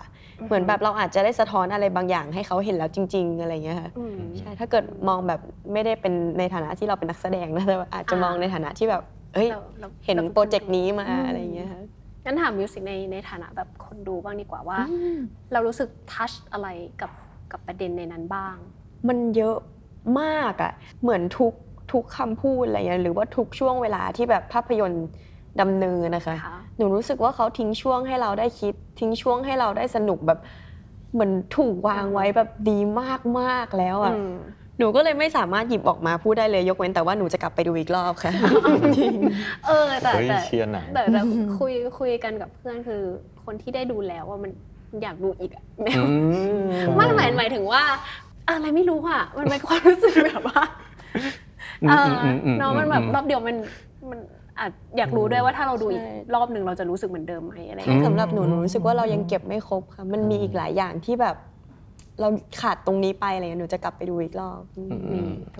[0.47, 5.39] เหมือนแบบเราอาจจะได้สะท้อนอะไรบางอย่างให้เขาเห็นแล้วจริง ๆ อะไรเงี้ยค่ะอืมใช่ถ้าเกิดมองแบบ
[5.73, 11.81] ไม่ได้เป็นในฐานะที่เราเป็นนักแสดงนะแต่ว่าอาจจะอ่ามมองในฐานะที่แบบ เอ้ยเราเราเห็นราโปรเจกต์นี้มาอืมอะไรอย่างเงี้ยค่ะ
[12.25, 14.79] งั้นถามมิวสิกในในฐานะแบบคนดูบ้างดีกว่าว่า
[15.51, 16.67] เรารู้สึกทัชอะไร
[17.01, 17.11] กับ
[17.51, 18.55] กับประเด็นในนั้นบ้าง
[19.07, 19.57] มันเยอะ
[20.21, 21.53] มากอะเหมือนทุก
[21.91, 25.07] ทุกคำพูดอะไรเงี้ยหรือว่าทุกช่วงเวลาที่แบบภาพยนตร์
[25.61, 30.39] ดำเนินนะคะค่ะหนูรู้สึกว่าเขาทิ้งช่วงให้เราได้คิด ทิ้งช่วงให้เราได้สนุกแบบ
[31.13, 32.79] เหมือนถูกวางไว้แบบดี
[33.39, 34.33] มากๆแล้วอะอืม
[34.79, 38.33] หนูก็เลยไม่สามารถหยิบออกมาพูดได้เลยยกเว้นแต่ว่าหนูจะกลับไปดูอีกรอบค่ะ
[39.67, 41.21] เออแต่เฮ้ยแต่เชียร์หนัง แต่แต่
[41.59, 43.01] คุยคุยกันกับเพื่อนคือ
[43.43, 44.51] คนที่ได้ดูแล้วว่ามัน
[45.01, 45.63] อยากดูอีกอะ
[46.95, 47.81] ไม่หมายหมายถึงว่า
[48.49, 50.63] อะไรไม่รู้อะมันเป็นความรู้สึกแบบว่า
[51.89, 53.55] เอออมอืมเนาะมันแบบรอบเดียวมัน
[54.09, 54.19] มัน
[54.59, 61.35] อาจอยากรู้ด้วยว่าถ้าเราดูอีกใช่ รอบหนึ่งเราจะรู้สึกเหมือนเดิมไหมอะไรอืเงี้ยมสำหรับหนูหนูรู้สึกว่าเรายังเก็บไม่ครบค่ะ มันมีอีกหลายอย่างที่แบบ
[62.19, 62.27] เรา
[62.61, 64.87] ขาดตรงนี้ไปอะไรเงี้ยหนูจะกลับไปดูอีกรอบนี่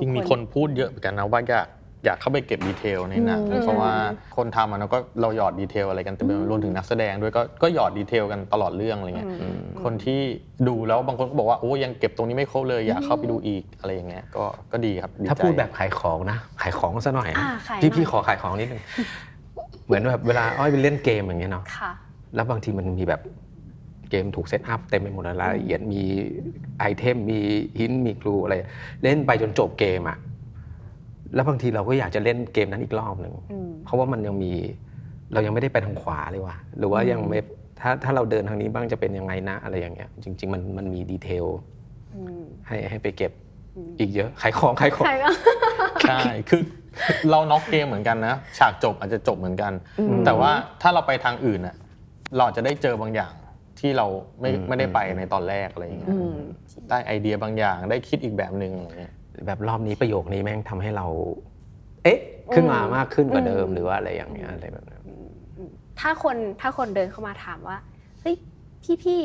[0.01, 1.67] จริงมีคนพูดเยอะเหมือนกันนะว่าอยาก
[2.05, 3.93] อยากเข้าไปเก็บ detail ในหนังอืมเพราะว่า
[4.37, 10.19] คนทำอะเนาะก็เราหยอด detail อะไรกันเต็มไปหมดรวมถึงนักแสดงด้วยก็ก็หยอด detail กันตลอดเรื่องอะไรเงี้ยอืมคนที่
[10.67, 18.81] ดูแล้วบางคนก็บอกว่าโอ้ยังเก็บตรงนี้ไม่ครบเลยอยากเข้าไปดูอีกอะไรอย่างเงี้ยก็ก็ดีครับดีถ้าใจพูดแบบขายของนะ ขายของซะหน่อยนะอ่าขายหน่พี่อยพี่ขอขายของนิดนึง
[19.85, 21.91] เหมือนแบบเวลาอ้อยไปเล่นเกมอย่างเงี้ยเนาะค่ะ
[22.35, 23.21] แล้วบางทีมันมีแบบ
[24.13, 26.01] เกมถูก set up เต็มไปหมดเลยรายละเอียดมี
[26.79, 27.39] item มี
[27.79, 28.55] หินมีครูอะไร
[29.03, 30.17] เล่นไปจนจบเกมอะ
[31.35, 34.51] แล้วบางทีเราก็อยากจะเล่นเกมนั้นอีกรอบหนึ่งอืมเพราะว่ามันยังมี
[35.33, 37.39] เรายังไม่ได้ไปทางขวาเลยว่ะหรือว่ายังไม่
[37.81, 41.45] ถ้าถ้าเราเดินทางนี้บ้างจะเป็นยังไงนะอะไรอย่างเงี้ย จริง ๆ มันมันมีดีเทล
[42.15, 43.31] อืมให้ให้ไปเก็บ
[43.75, 45.29] อืมอีกเยอะขายของขายของใครก็
[46.07, 46.61] ใช่คือ
[47.29, 51.75] เราน็อกเกมเหมือนกันนะ ฉากจบอาจจะจบเหมือนกันอืมแต่ว่าถ้าเราไปทางอื่นน่ะ
[52.35, 53.33] เราอาจจะได้เจอบางอย่าง
[53.83, 54.07] ที่เรา
[54.39, 56.35] ไม่อืม ไม่ได้ไปในตอนแรกอะไรอย่างเงี้ยอืม
[56.89, 59.13] ได้ไอเดียบางอย่างได้คิดอีกแบบหนึ่งอะไรเงี้ย
[59.47, 61.07] แบบรอบนี้ประโยคนี้แม่งทำให้เรา
[62.03, 62.19] เอ๊ะ
[62.53, 65.03] ขึ้นมาอืมมากขึ้นกว่าเดิมอืม หรือว่าอะไรอย่างเงี้ยอะไรแบบนั้น
[65.99, 67.77] ถ้าคนถ้าคนเดินเข้ามาถามว่า
[68.21, 68.35] เฮ้ย
[68.83, 69.21] พี่พี่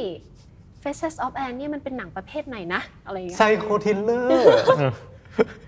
[0.83, 4.46] Faces of Anne เนี่ยมันเป็นหนังประเภทไหนนะอะไรอย่างเงี้ยไซโค thriller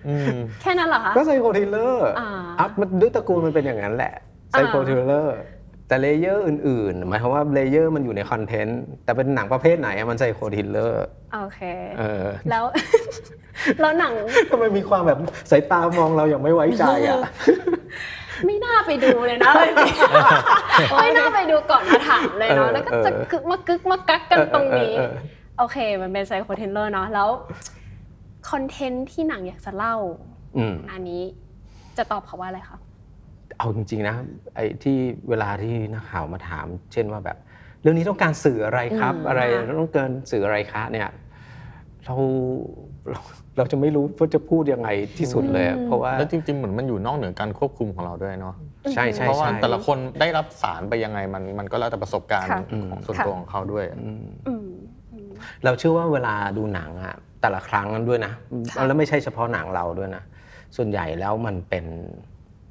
[0.07, 4.15] อืม แค่นั้นเหรอคะ ก็ psycho thriller อ่า อะมันด้วยตระกูลมันเป็นอย่างนั้นแหละ
[4.51, 5.35] psycho อ่า thriller
[5.91, 11.05] แต่ layer อื่นๆ หมายความว่า layer มันอยู่ใน content แต่เป็นหนังประเภทไหนอะมัน psycho thriller
[11.35, 11.61] โอเค
[11.99, 12.65] เออ แล้ว
[13.81, 14.13] แล้วหนัง
[14.51, 15.19] ทำไมมีความแบบ
[15.51, 17.21] สายตามองเราอย่างไม่ไว้ใจอะ
[18.47, 27.29] ไม่น่าไปดูเลยนะจริงๆไม่น่าไปดูก่อนมาถามเลยเนาะเออแล้วก็จะเออกึกมากึกมากักกันตรงนี้เออเออเออโอเค มันเป็นไซโคเทนเลอร์เนาะ แล้ว
[28.51, 29.97] คอนเทนต์ที่หนังอยากจะเล่า
[30.57, 31.23] อืมอันนี้
[31.99, 32.79] จะตอบเขาว่าอะไรคะ
[33.59, 34.17] เอาจริงๆนะ
[34.55, 34.97] ไอ้ที่
[35.29, 37.39] เวลาที่นักข่าวมาถาม เช่นว่าแบบ
[37.83, 41.09] เรื่องนี้ต้องการสื่ออะไรครับอืมอะไรค่ะต้องเกินสื่ออะไรคะเนี่ย
[42.05, 42.15] เรา
[43.11, 43.21] เรา
[43.57, 48.55] เราจะไม่รู้ว่าจะพูดยังไงที่สุดเลยอะเพราะว่าแล้วจริงๆเหมือนมันอยู่นอกเหนือการควบคุมของเราด้วยเนาะ
[48.95, 52.61] ใช่ใช่เพราะว่าใช่แต่ละคนได้รับสารไปยังไงมันมันก็แล้วแต่ประสบการณ์ค่ะ
[52.91, 54.69] ของส่วนค่ะตัวของเขาด้วยอืมอืม
[55.13, 55.31] อืม
[55.65, 58.33] เราเชื่อว่าเวลาดูหนังอะแต่ละครั้งนั้นด้วยนะ
[58.73, 60.23] ค่ะแล้วไม่ใช่เฉพาะหนังเราด้วยนะ
[60.77, 61.85] ส่วนใหญ่แล้วมันเป็น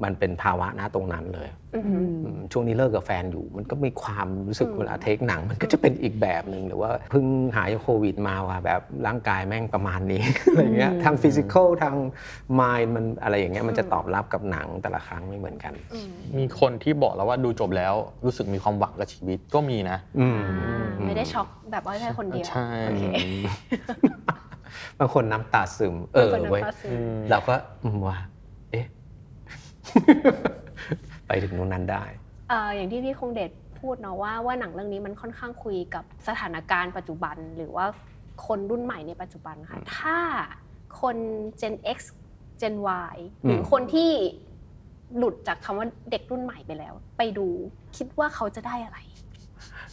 [0.03, 11.95] มันเป็นภาวะณตรงนั้นเลยอืมอืมอืมช่วงนี้เลิกกับแฟนอยู่ มันก็มีความรู้สึกอืมเวลาเทคหนัง มันก็จะเป็นอีกแบบหนึ่งหรือว่าเพิ่งหายโควิดมาว่าแบบร่างกายแม่งประมาณนี้อะไรเงี้ยทางฟิสิกอลทาง
[12.59, 17.93] มายมันอะไรอย่างเงี้ยมันจะตอบรับกับหนังแต่ละครั้งไม่เหมือนกันอืมมีคนที่บอกแล้วว่าดูจบแล้ว
[18.25, 23.03] รู้สึกมีความหวังกับชีวิตก็มีนะอืมอ่าไม่ได้ช็อกแบบว่าแค่คนเดียวใช่โอเค
[24.99, 28.38] บางคนน้ำตาซึม เออบางคนเว้ยน้ำตาซึมอืมเราก็อืมว่าเอ๊ะ
[31.27, 32.03] ไปถึงตรงนั้นได้
[32.49, 37.85] เอ่ออย่างที่พี่คงเดชพูดเนาะว่าว่าหนังเรื่องนี้มันค่อนข้างคุยกับสถานการณ์ปัจจุบัน หรือว่า
[38.45, 40.17] คนรุ่นใหม่ในปัจจุบันค่ะถ้า
[41.01, 41.15] คน
[41.61, 41.97] Gen X
[42.61, 42.75] Gen
[43.13, 44.11] Y หรืออมคนที่
[45.17, 47.47] หลุดจากคำว่าเด็กรุ่นใหม่ไปแล้ว ไปดู
[47.97, 48.97] คิดว่าเขาจะได้อะไร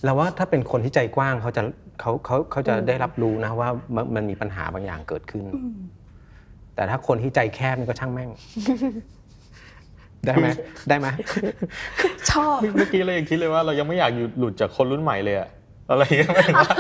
[0.03, 1.63] เราว่าถ้าเป็นคนที่ใจกว้างเขาจะ
[2.01, 5.45] เขาเขาเขาจะอืมได้รับรู้นะว่ามันมันมีปัญหาบางอย่างเกิดขึ้น
[6.75, 8.31] แต่ถ้าคนที่ใจแคบนี่ก็ช่างแม่ง
[10.27, 10.47] ได้ไหม
[10.89, 11.09] ได้ไหม
[12.31, 15.49] ชอบเมื่อกี้เรายังคิดเลยว่าเรายังไม่อยากอยู่หลุดจากคนรุ่นใหม่เลยอะ
[15.91, 16.77] อะไรอย่างเงี้ยหมายถึงว่า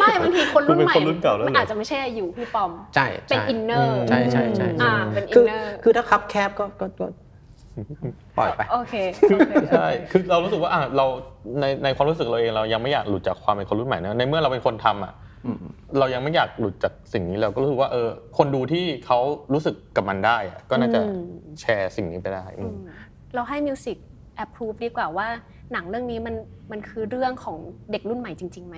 [0.00, 7.06] ไม่บางทีคนรุ่นใหม่คุณเป็นคนรุ่นเก่าแล้วเหรอมันอาจจะไม่ใช่อายุพี่ป้อมใช่เป็นใช่ inner ใช่ใช่ใช่อ่าใช่เป็น inner คือถ้าคับแคบก็ก็ก็
[8.36, 8.94] ปล่อยไปโอเค
[9.36, 11.06] โอเคใช่คือเรารู้สึกว่าอะเรา
[11.60, 15.25] ในในความรู้สึกเราเองเรายังไม่อยากหลุดจากความเป็นคนรุ่นใหม่นะในเมื่อเราเป็นคนทำอะอืม
[15.98, 19.18] เรายังไม่อยากหลุดจากสิ่งนี้เราก็รู้สึกว่าเออ คนดูที่เขา
[19.52, 21.24] รู้สึกกับมันได้อะก็น่าจะอืม
[21.60, 22.76] แชร์สิ่งนี้ไปได้อืม
[23.34, 23.96] เราให้มิวสิก
[24.36, 25.26] แอปพรูฟดีกว่าว่า
[25.72, 26.34] หนังเรื่องนี้มัน
[26.72, 27.56] มันคือเรื่องของ
[27.90, 28.76] เด็กรุ่นใหม่จริงๆไหม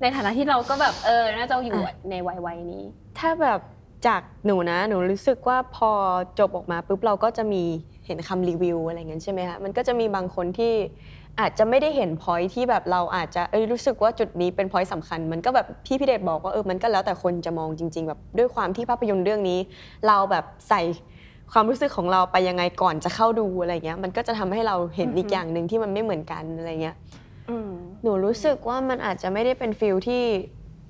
[0.00, 1.78] ในฐานะที่เราก็แบบเออน่าจะอยู่
[2.10, 2.84] ในวัยวัยนี้
[3.18, 3.60] ถ้าแบบ
[4.06, 5.90] จากหนูนะหนูรู้สึกว่าพอ
[6.38, 7.62] จบออกมาปุ๊บเราก็จะมี
[8.06, 10.74] เห็นคำรีวิวอะไรเงี้ยใช่ไหมคะมันก็จะมีบางคนที่
[11.40, 19.58] อาจจะไม่ได้เห็นพอยที่แบบเราอาจจะเอ้ยรู้สึกว่าจุดนี้เป็นพอยสำคัญ มันก็แบบพี่พี่เดชบอกว่าเออมันก็แล้วแต่คนจะมองจริง ๆ แบบด้วยความที่ภาพยนตร์เรื่องนี้
[20.06, 20.82] เราแบบใส่
[21.52, 26.96] ความรู้สึกของเราไปยังไงก่อนจะเข้าดูอะไรเงี้ย มันก็จะทำให้เราเห็นอีกอย่างหนึ่งที่มันไม่เหมือนกันอะไรเงี้ย
[28.02, 30.22] หนูรู้สึกว่ามันอาจจะไม่ได้เป็นฟิลที่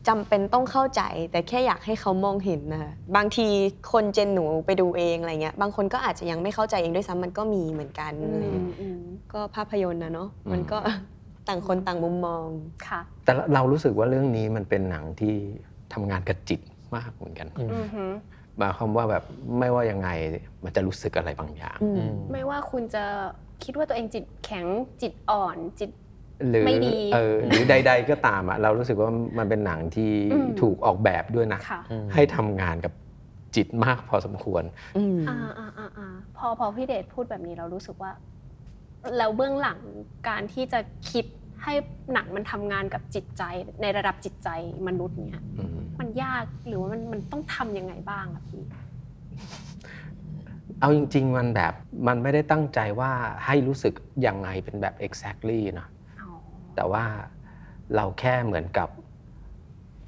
[0.09, 3.47] จำเป็นต้องเข้าใจ แต่แค่อยากให้เขามองเห็นนะคะบางที
[3.93, 8.13] คนเจนหนูไปดูเองอะไรเงี้ย บางคนก็อาจจะยังไม่เข้าใจเองด้วยซ้ำมันก็มีเหมือนกัน
[9.17, 10.79] อือะไรมเงี้ยอืมก็ภาพยนตร์นะเนาะมันก็
[11.49, 12.47] ต่างคนต่างมุมมอง
[12.89, 15.35] ค่ะ แต่เรารู้สึกว่าเรื่องนี้มันเป็นหนังที่
[15.93, 16.61] ทำงานกับจิต
[16.97, 18.13] มากเหมือนกันอืมอือหือ
[18.59, 19.25] หมายความว่าแบบ
[19.59, 20.09] ไม่ว่ายังไง
[20.65, 23.05] มันจะรู้สึกอะไรบางอย่างอืมอืมไม่ว่าคุณจะ
[23.65, 24.67] คิดว่าตัวเองจิตแข็ง
[25.03, 25.91] จิตอ่อนจิต
[26.49, 32.93] หรือไม่ดีเออหรือใด ๆ ก็ตามอะเรารู้สึกว่ามันเป็นหนังที่อืมถูกออกแบบด้วยนะค่ะอืมให้ทำงานกับ
[33.57, 34.63] จิตมากพอสมควร
[34.99, 38.11] อืมอ่าอ่าอ่าอ่าพอพอพี่เดชพูดแบบนี้เรารู้สึกว่า
[39.17, 39.79] แล้วเบื้องหลัง
[40.29, 41.25] การที่จะคิด
[41.63, 41.73] ให้
[42.13, 43.43] หนังมันทำงานกับจิตใจ
[43.83, 44.49] ในระดับจิตใจ
[44.87, 48.63] มนุษย์เนี่ยอืมมันยากหรือว่ามันมันต้องทำยังไงบ้างอะพี่
[50.81, 51.73] เอาจริง ๆ มันแบบ
[52.07, 53.11] มันไม่ได้ตั้งใจว่า
[53.47, 53.95] ให้รู้สึก
[54.27, 55.87] ยังไงเป็นแบบ exactly นะ
[56.21, 56.31] อ๋อ
[56.77, 57.05] แต่ว่า
[57.95, 58.89] เราแค่เหมือนกับ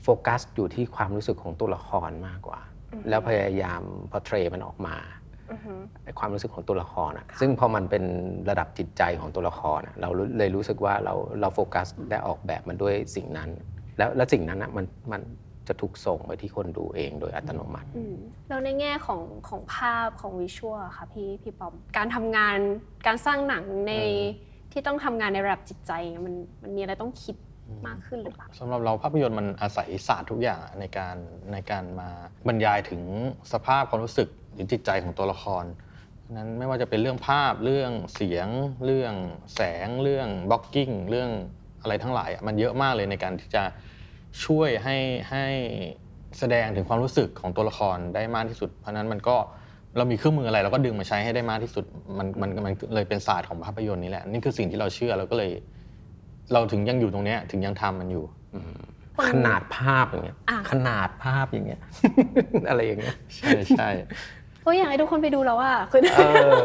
[0.03, 2.61] โฟกัสอยู่ที่ความรู้สึกของตัวละครมากกว่า
[3.09, 5.18] แล้วพยายามพอเทรมันออกมาอือหือไอ้
[6.19, 8.05] ความรู้สึกของตัวละครอะซึ่งพอมันเป็น
[8.51, 13.51] ระดับจิตใจของตัวละครอะเรารู้เลยรู้สึกว่าเราเราโฟกัสและออกแบบมันด้วยสิ่งนั้น
[13.99, 15.21] แล้วแล้วสิ่งนั้นอะมันมัน
[15.69, 18.17] จะถูกส่งไปที่คนดูเองโดยอัตโนมัติอืม
[18.49, 22.57] แล้วในแง่ของของภาพของวิชวลค่ะพี่พี่ปอม การทำงาน
[23.07, 23.95] การสร้างหนังใน
[24.73, 25.93] ที่ต้องทำงานในระดับจิตใจ
[26.27, 27.37] มันมันมีอะไรต้องคิด
[27.87, 31.17] มากขึ้นหรือเปล่าสำหรับเราภาพยนตร์มันอาศัยศาสตร์ทุกอย่างอะในการ
[31.53, 32.09] ในการมา
[32.49, 33.03] บรรยายถึง
[33.53, 35.65] สภาพความรู้สึก หรือจิตใจของตัวละคร
[36.25, 38.49] ฉะนั้นไม่ว่าจะเป็นเรื่องภาพเรื่องเสียง
[38.85, 39.15] เรื่อง
[39.55, 41.31] แสงเรื่องบล็อกกิ้งเรื่อง
[41.83, 43.63] อะไรทั้งหลายอะมันเยอะมากเลยในการที่จะ
[44.45, 44.97] ช่วยให้
[45.31, 45.45] ให้
[46.39, 49.37] แสดงถึงความรู้สึกของตัวละครได้มากที่สุด เพราะฉะนั้นมันก็
[49.97, 51.85] เรามีเครื่องมืออะไรเราก็ดึงมาใช้ให้ได้มากที่สุด
[52.19, 55.51] มันมันมันเลยเป็นศาสตร์ของภาพยนตร์นี่แหละนี่คือสิ่งที่เราเชื่อเราก็เลย
[56.53, 58.25] เราถึงยังอยู่ตรงเนี้ยถึงยังทำมันอยู่
[59.17, 61.81] คนขนาดภาพอย่างเงี้ยอะขนาดภาพอย่างเงี้ย
[62.69, 64.38] อะไรอย่างเงี้ยใช่ใช่เพ
[64.69, 66.21] ราะอยากให้ทุกคนไปดูแล้วว่าคือ เอ
[66.63, 66.65] อ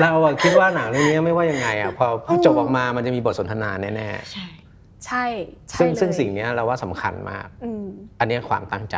[0.00, 4.46] เราอะคิดว่าหนังเรื่องนี้ไม่ว่ายังไงอะพอพอจบออกมามันจะมีบทสนทนาแน่ใช่
[5.06, 5.24] ใช่
[5.70, 7.86] ใช่ๆซึ่งเลยซึ่งสิ่งเนี้ยเราว่าสำคัญมาก อืม
[8.20, 8.96] อันเนี้ยความตั้งใจ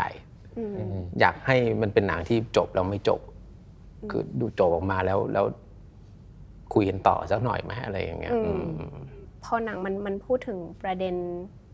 [0.58, 3.20] อืม อยากให้มันเป็นหนังที่จบแล้วไม่จบ
[4.10, 5.44] คือดูจบออกมาแล้วแล้ว
[6.74, 8.96] คุยกันต่อสักหน่อยไหมอะไรอย่างเงี้ยอืม อืม
[9.44, 11.16] พอหนังมันมันพูดถึงประเด็น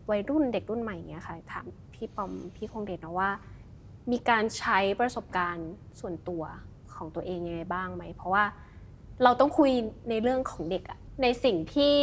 [0.09, 3.29] วัยรุ่นเด็กรุ่นใหม่เงี้ยค่ะถามพี่ปอมพี่คงเดชนะว่า
[4.11, 6.43] มีการใช้ประสบการณ์ส่วนตัว
[6.95, 8.43] ของตัวเองยังไงบ้างไหม เพราะว่า
[9.23, 9.71] เราต้องคุย
[10.09, 11.93] ในเรื่องของเด็กอะในสิ่งที่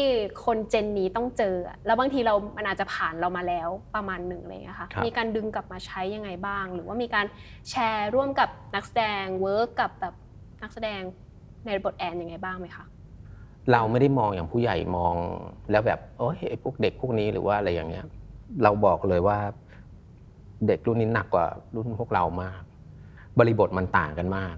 [0.44, 7.26] คนเจนนี้ต้องเจออะแล้วบางทีเรา มันอาจจะผ่านเรามาแล้วประมาณหนึ่งอะไรเลยค่ะครับมีการดึงกลับมาใช้ยังไงบ้าง หรือว่ามีการ
[7.70, 10.14] แชร์ร่วมกับนักแสดงเวิร์กกับแบบ
[10.62, 11.00] นักแสดง
[11.66, 12.84] ในบทแอนยังไงบ้างไหมคะ
[13.72, 15.14] เราไม่ได้มองอย่างผู้ใหญ่มอง
[15.70, 18.06] แล้วแบบโอ้ยไอ้พวกเด็กพวกนี้หรือว่าอะไรอย่างเงี้ย
[18.62, 19.38] เราบอกเลยว่า
[20.66, 22.62] เด็กรุ่นนี้หนักกว่ารุ่นพวกเรามาก
[23.38, 24.56] บริบทมันต่างกันมาก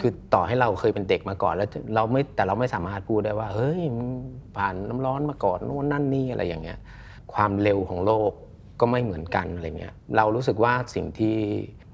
[0.00, 4.08] คือต่อให้เราเคยเป็นเด็กมาก่อนแล้วเราไม่แต่เราไม่สามารถพูดได้ว่า เฮ้ยมึง
[4.56, 6.78] ผ่านน้ำร้อนมาก่อนโน่นนั่นนี่อะไรอย่างเงี้ย
[7.34, 8.32] ความเร็วของโลก
[8.80, 11.36] ก็ไม่เหมือนกันอะไรเงี้ย เรารู้สึกว่าสิ่งที่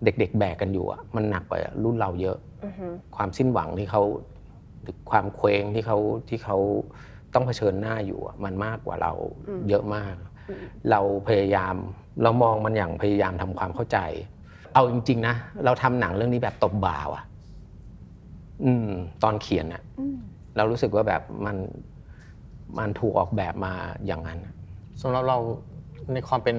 [0.05, 4.03] เด็ก ๆ แบกกันอยู่อะมันหนักกว่ารุ่นเราเยอะอือฮึความสิ้นหวังที่เขา
[4.83, 6.57] หรือความเคว้งที่เขาที่เขา
[7.35, 9.13] ต้องเผชิญหน้าอยู่อะมันมากกว่าเรา
[9.49, 10.15] อืมเยอะมาก
[10.51, 11.75] อืมเราพยายาม
[12.23, 13.99] เรามองมันอย่างพยายามทำความเข้าใจ
[14.75, 17.25] เอาจริง ๆ นะ เราทำหนังเรื่องนี้แบบตบบ่าวอะ
[18.65, 18.89] อืม
[19.23, 20.19] ตอนเขียนอะอืม
[20.57, 21.57] เรารู้สึกว่าแบบมัน
[22.79, 23.73] มันถูกออกแบบมา
[24.07, 24.55] อย่างนั้นอะ
[25.03, 25.39] สำหรับเรา
[26.13, 26.57] ในความเป็น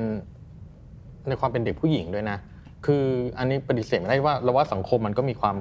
[1.27, 2.37] ในความเป็นเด็กผู้หญิงด้วยนะ
[2.85, 3.03] คือ
[3.37, 5.57] อันนี้ปฏิเสธไม่ได้ว่าเราว่าสังคมมันก็มีความ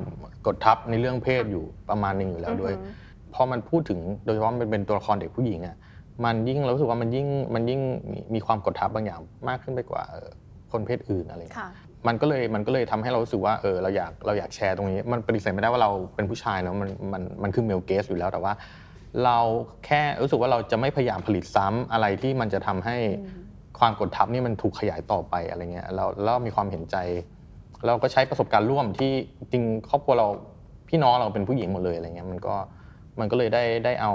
[0.46, 2.90] กดทับในเรื่องเพศอยู่ประมาณหนึ่งอยู่แล้วด้วยอือฮึ
[3.34, 5.76] พอมันพูดถึงโดยเฉพาะมันเป็นตัวละครเด็กผู้หญิงอะ
[6.24, 7.80] มันยิ่งเรารู้สึกว่ามันยิ่งมันยิ่ง
[8.12, 10.28] มีมีความกดทับบางอย่างมากขึ้นไปกว่าเอ่อ
[10.72, 11.70] คนเพศอื่นอะไรอย่างเงี้ยค่ะ
[12.06, 18.52] มันก็เลยมันก็เลยทำให้เรารู้สึกว่าเออเราอยากเราอยากแชร์ตรงนี้ มันปฏิเสธไม่ได้ว่าเราเป็นผู้ชายเนาะมันมันมันคือเมลเกสอยู่แล้วแต่ว่า
[19.24, 19.38] เรา
[19.86, 22.96] แค่รู้สึกว่าเราจะไม่พยายามผลิตซ้ำอะไรที่มันจะทำให้
[23.78, 26.96] ความกดทับนี่มันถูกขยายต่อไปอะไรเงี้ยเราเรามีความเห็นใจ
[27.86, 29.12] เราก็ใช้ประสบการณ์ร่วมที่
[29.52, 30.26] จริงครอบครัวเรา
[30.88, 32.54] พี่น้องเราเป็นผู้หญิงหมดเลยอะไรเงี้ยมันก็
[33.20, 34.12] มันก็เลยได้ได้เอา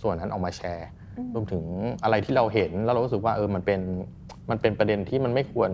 [0.00, 0.88] ส่วนนั้นออกมาแชร์
[1.34, 1.64] รวมถึง
[2.04, 3.80] อะไรที่เราเห็นแล้วเรารู้สึกว่าเออมันเป็น
[4.50, 5.70] มันเป็นประเด็นที่มันไม่ควร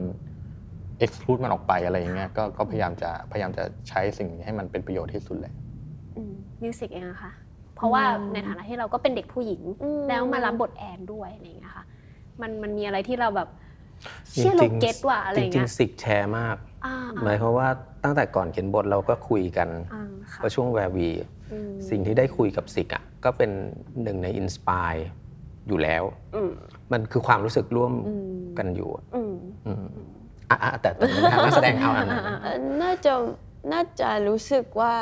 [1.05, 5.53] exclude มันออกไปอะไรอย่างเงี้ยก็ก็พยายามจะพยายามจะใช้สิ่งนี้ให้มันเป็นประโยชน์ที่สุดเลย
[6.63, 7.33] มิวสิกเองอะค่ะ
[7.77, 11.85] เพราะว่าอืมในฐานะที่เราก็เป็นเด็กผู้หญิงอืมแล้วมารับบทแอนด้วยอะไรอย่างเงี้ยค่ะ
[12.41, 13.49] มันมันมีอะไรที่เราแบบ
[14.37, 17.69] จเชื่อเราริงๆเก็ตว่ะอะไรอย่างจริเงี้งยๆสิกแชร์มากอ่าหมายความว่า
[18.05, 21.09] ตั้งแต่ก่อนเขียนบทเราก็คุยกันอ่าค่ะก็ช่วงแวร์วี
[21.53, 23.51] อืมสิ่งที่ได้คุยกับสิกอะก็เป็น
[24.03, 24.95] หนึ่งในอินสปาย
[25.69, 26.03] อยู่แล้ว
[26.35, 26.51] อืม
[26.93, 29.35] มันคือความรู้สึกร่วมอืมกันอยู่อะอืม
[29.67, 29.85] อืม
[30.51, 33.13] อะอะแต่แต่ในฐานะนักแสดงเอาอันนั้นเอ่อน่าจะ
[33.73, 34.93] น่าจะรู้สึกว่า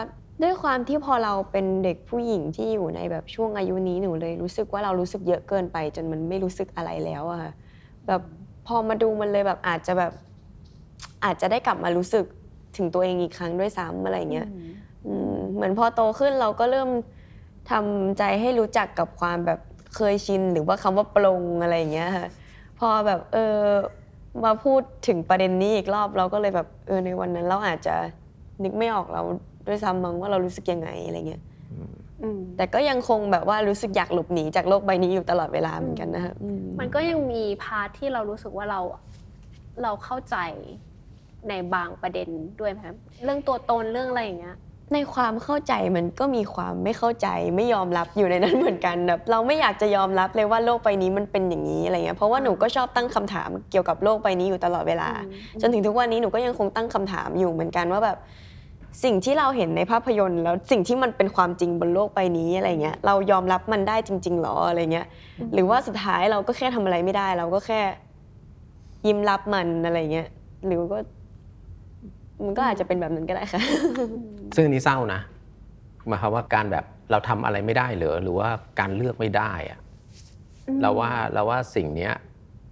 [0.43, 7.53] ด้วยความที่พอเราเป็นเด็กผู้หญิงที่อยู่ในแบบช่วงอายุนี้หนูเลยรู้สึกว่าเรารู้สึกเยอะเกินไป จนมันไม่รู้สึกอะไรแล้วอะค่ะ
[8.07, 8.23] แบบ
[8.67, 10.13] พอมาดูมันเลยแบบอาจจะแบบ
[11.25, 12.25] อาจจะได้กลับมารู้สึก
[12.77, 14.49] ถึงตัวเองอีกครั้งด้วยซ้ำอะไรเงี้ย
[15.07, 16.91] อืมเหมือนพอโตขึ้นเราก็เริ่ม
[17.71, 19.61] ทำใจให้รู้จักกับความแบบ
[19.97, 22.29] เคยชินหรือว่าคำว่าปลงอะไรอย่างเงี้ยค่ะ
[22.79, 23.61] พอแบบเออ
[24.45, 27.95] มาพูดถึงประเด็นนี้อีกรอบเราก็เลยแบบเออในวันนั้น เราอาจจะ
[28.63, 29.23] นึกไม่ออกเรา
[29.67, 31.43] ด้วยซ้ำมั้งว่าเรารู้สึกยังไงอะไรเงี้ย
[32.23, 38.81] อืม แต่ก็ยังคงแบบว่ารู้สึกอยากหลบหนีจากโลกใบนี้อยู่ตลอดเวลาเหมือนกันนะคะอืม มันก็ยังมีพาร์ทที่เรารู้สึกว่าเรา
[39.83, 40.37] เราเข้าใจ
[41.49, 42.29] ในบางประเด็น
[42.61, 44.57] ด้วยไหมครับเรื่องตัวตนเรื่องอะไรอย่างเงี้ย
[44.95, 58.19] ในความเข้าใจมันก็มีความไม่เข้าใจไม่ยอมรับอยู่ในนั้นเหมือนกันแบบเราไม่อยากจะยอมรับเลยว่าโลกใบนี้มันเป็นอย่างนี้อะไรเงี้ยเพราะว่าหนูก็ชอบตั้งคำถามเกี่ยวกับโลกใบนี้อยู่ตลอดเวลาอืมจนถึงทุกวันนี้หนูก็ยังคงตั้งคำถามอยู่เหมือนกันว่าแบบ
[59.05, 65.07] สิ่งที่เราเห็นในภาพยนตร์ แล้วสิ่งที่มันเป็นความจริงบนโลกใบนี้อะไรเงี้ยเรายอมรับมันได้จริงๆหรออะไรเงี้ย
[65.55, 67.81] หรือว่าสุดท้ายเราก็แค่ทำอะไรไม่ได้ เราก็แค่
[69.07, 70.29] ยิ้มรับมันอะไรเงี้ย
[70.67, 70.99] หรือก็
[72.45, 73.63] มันก็อาจจะเป็นแบบนั้นก็ได้ค่ะ
[74.55, 75.21] ซึ่งอันนี้เศร้านะ
[76.09, 78.49] หมายความว่าการแบบเราทำอะไรไม่ได้เหรือหรือว่า
[78.81, 79.81] การเลือกไม่ได้อะ
[80.83, 82.15] เราว่าเราว่าสิ่งเนี้ย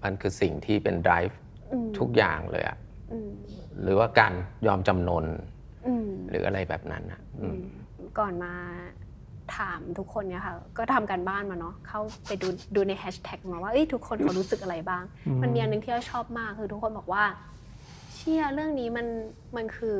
[0.02, 1.34] มันคือสิ่งที่เป็น drive
[1.72, 2.76] อืมทุกอย่างเลยอะ
[3.12, 3.28] อืม
[3.82, 4.32] หรือว่าการ
[4.66, 5.24] ยอมจำนน
[5.86, 7.58] อืม หรืออะไรแบบนั้นอะอืม
[8.18, 8.52] ก่อนมา
[9.56, 15.02] ถามทุกคนเนี่ยค่ะ ก็ทำการบ้านมาเนาะเข้าไปดูดูในแฮชแท็กมาว่าเอ้ยทุกคนเขารู้สึกอะไรบ้าง
[15.42, 19.06] มันมีอันหนึงที่เราชอบมากคือทุกคนบอกว่าเชื่อเรื่องนี้มัน
[19.56, 19.98] มันคือ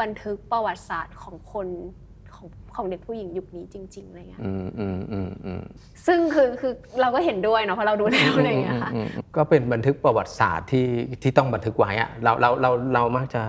[0.00, 1.68] บันทึกประวัติศาสตร์ของคน
[2.34, 5.62] ของของเด็กผู้หญิงยุคนี้จริง ๆอะไรเงี้ยอืมอืมอืมอืม
[6.06, 10.86] ซึ่งคือคือเราก็เห็นด้วยเนาะเพราะเราดูแล้วอะไรเงี้ยค่ะอืมอืมก็เป็นบันทึกประวัติศาสตร์ที่
[11.22, 13.42] ที่ต้องบันทึกไว้อะเราเราเราเรามักจะ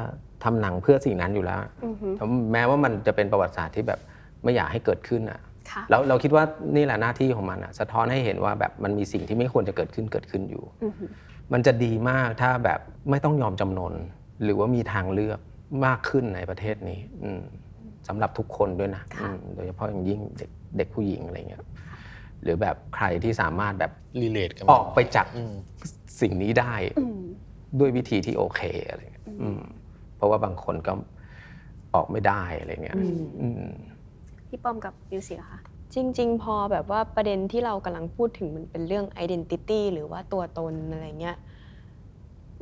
[0.43, 2.07] ทำหนังเพื่อสิ่งนั้นอยู่แล้วอือฮึ
[2.51, 3.99] แม้ว่ามันจะเป็นประวัติศาสตร์ที่แบบ
[4.43, 5.39] ไม่อยากให้เกิดขึ้นอะ
[5.71, 6.43] ค่ะแล้วเราคิดว่า
[6.75, 11.05] นี่แหละหน้าที่ของมันอะสะท้อนให้เห็นว่าแบบมันมีสิ่งที่ไม่ควรจะเกิดขึ้นเกิดขึ้นอยู่อือฮึ
[11.53, 12.79] มันจะดีมากถ้าแบบ
[13.09, 13.93] ไม่ต้องยอมจำนน
[14.43, 15.39] หรือว่ามีทางเลือก
[15.85, 17.41] มากขึ้นในประเทศนี้อืม
[18.07, 21.61] สำหรับทุกคนด้วยนะอืมโดยเฉพาะอย่างยิ่งเด็กเด็กผู้หญิงอะไรเงี้ย
[22.43, 25.53] หรือแบบใครที่สามารถแบบ relate กันออกไปจากอืม
[26.21, 27.19] สิ่งนี้ได้อืม
[27.79, 29.61] ด้วยวิธีที่โอเคอะไรเงี้ยอืม
[30.15, 30.93] เพราะว่าบางคนก็
[31.95, 33.71] ออกไม่ได้อะไรเงี้ยอืมอืม
[34.47, 35.59] พี่ป้อมกับมิวสิกอะค่ะ
[35.93, 41.37] จริง ๆ พอแบบว่าประเด็นที่เรากำลังพูดถึงมันเป็นเรื่อง identity หรือว่าตัวตนอะไรเงี้ย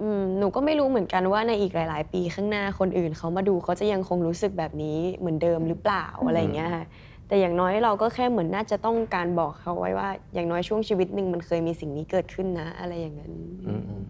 [0.01, 6.83] อืมหนูก็ไม่รู้เหมือนกันว่าในอีกหลาย ๆ ปีข้างหน้าคนอื่นเขามาดูเขาจะยังคงรู้สึกแบบนี้เหมือนเดิมหรือเปล่าอะไรเงี้ยค่ะ
[7.27, 13.33] แต่อย่างน้อยเราก็แค่เหมือนน่าจะต้องการบอกเขาไว้ว่า อย่างน้อยช่วงชีวิตหนึ่งมันเคยมีสิ่งนี้เกิดขึ้นนะ อะไรอย่างนั้น
[13.67, 14.03] อืม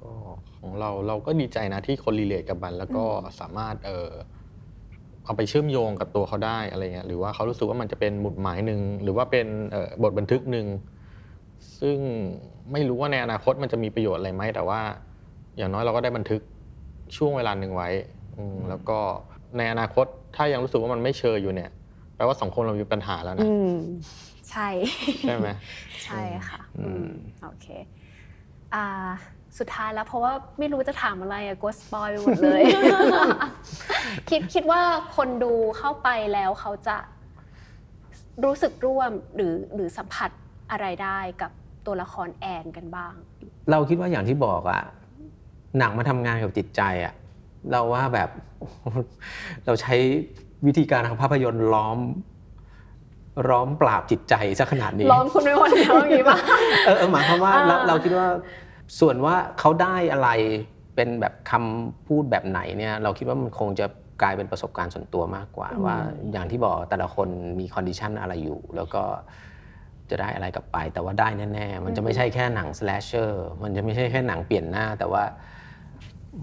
[0.00, 0.12] ก็
[0.58, 3.04] ของเราเราก็ดีใจนะที่คนรีเลทกับมัน แล้วก็
[3.40, 4.08] สามารถเออ
[5.24, 10.66] เอาไปเชื่อมโยงกับตัวเขาได้อะไรเงี้ยหรือว่าเขารู้สึกว่ามันจะเป็นหมุดหมายหนึ่งหรือว่าเป็นเอ่อบทบันทึกหนึ่ง
[11.80, 11.98] ซึ่ง
[12.72, 14.80] ไม่รู้ว่าในอนาคตมันจะมีประโยชน์อะไรไหมแต่ว่า
[15.56, 16.40] อย่างน้อยเราก็ได้บันทึก
[17.16, 17.90] ช่วงเวลาหนึ่งไว้
[18.36, 18.98] อืมแล้วก็
[19.58, 20.06] ในอนาคต
[20.36, 21.70] ถ้ายังรู้สึกว่ามันไม่เชยอยู่เนี่ย
[22.16, 23.76] แปลว่าสังคมเรามีปัญหาแล้วนะอืม
[24.50, 24.68] ใช่
[25.22, 25.48] ใช่ไหม
[26.04, 27.66] ใช่ค่ะอืมอืมโอเค
[28.74, 28.86] อ่า
[29.58, 32.62] สุดท้ายแล้วเพราะว่าไม่รู้จะถามอะไรอะกลัวสปอยไปหมดเลย
[34.30, 34.80] คิดคิดว่า
[35.16, 36.96] คนดูเข้าไปแล้วเขาจะ
[38.44, 40.30] รู้สึกร่วมหรือหรือสัมผัส
[40.70, 41.50] อะไรได้กับ
[41.86, 43.14] ตัวละครแอนกันบ้าง
[43.70, 44.82] เราคิดว่าอย่างที่บอกอะ
[45.78, 47.14] หนังมาทำงานกับจิตใจอะ
[47.70, 48.30] เราว่าแบบ
[49.66, 49.94] เราใช้
[50.66, 51.98] วิธีการทางภาพยนตร์ล้อม
[53.48, 56.36] ร้อมปราบจิตใจซะขนาดนี้ล้อมคุณไปหมดแล้วอย่างนี้ป่ะ
[56.86, 58.26] เออเออหมายความว่าอ่าเราเราคิดว่า
[59.00, 60.28] ส่วนว่าเขาได้อะไร
[60.96, 63.86] เป็นแบบคำพูดแบบไหนเนี่ยเราคิดว่ามันคงจะ
[64.22, 65.96] กลายเป็นประสบการณ์ส่วนตัวมากกว่า ว่า
[66.32, 67.28] อย่างที่บอกแต่ละคน
[67.60, 69.02] มี condition อะไรอยู่ แล้วก็
[70.10, 73.30] จะได้อะไรกลับไป แต่ว่าได้แน่ๆมันจะไม่ใช่แค่หนัง slasher
[73.62, 75.24] มันจะไม่ใช่แค่หนังเปลี่ยนหน้า แต่ว่า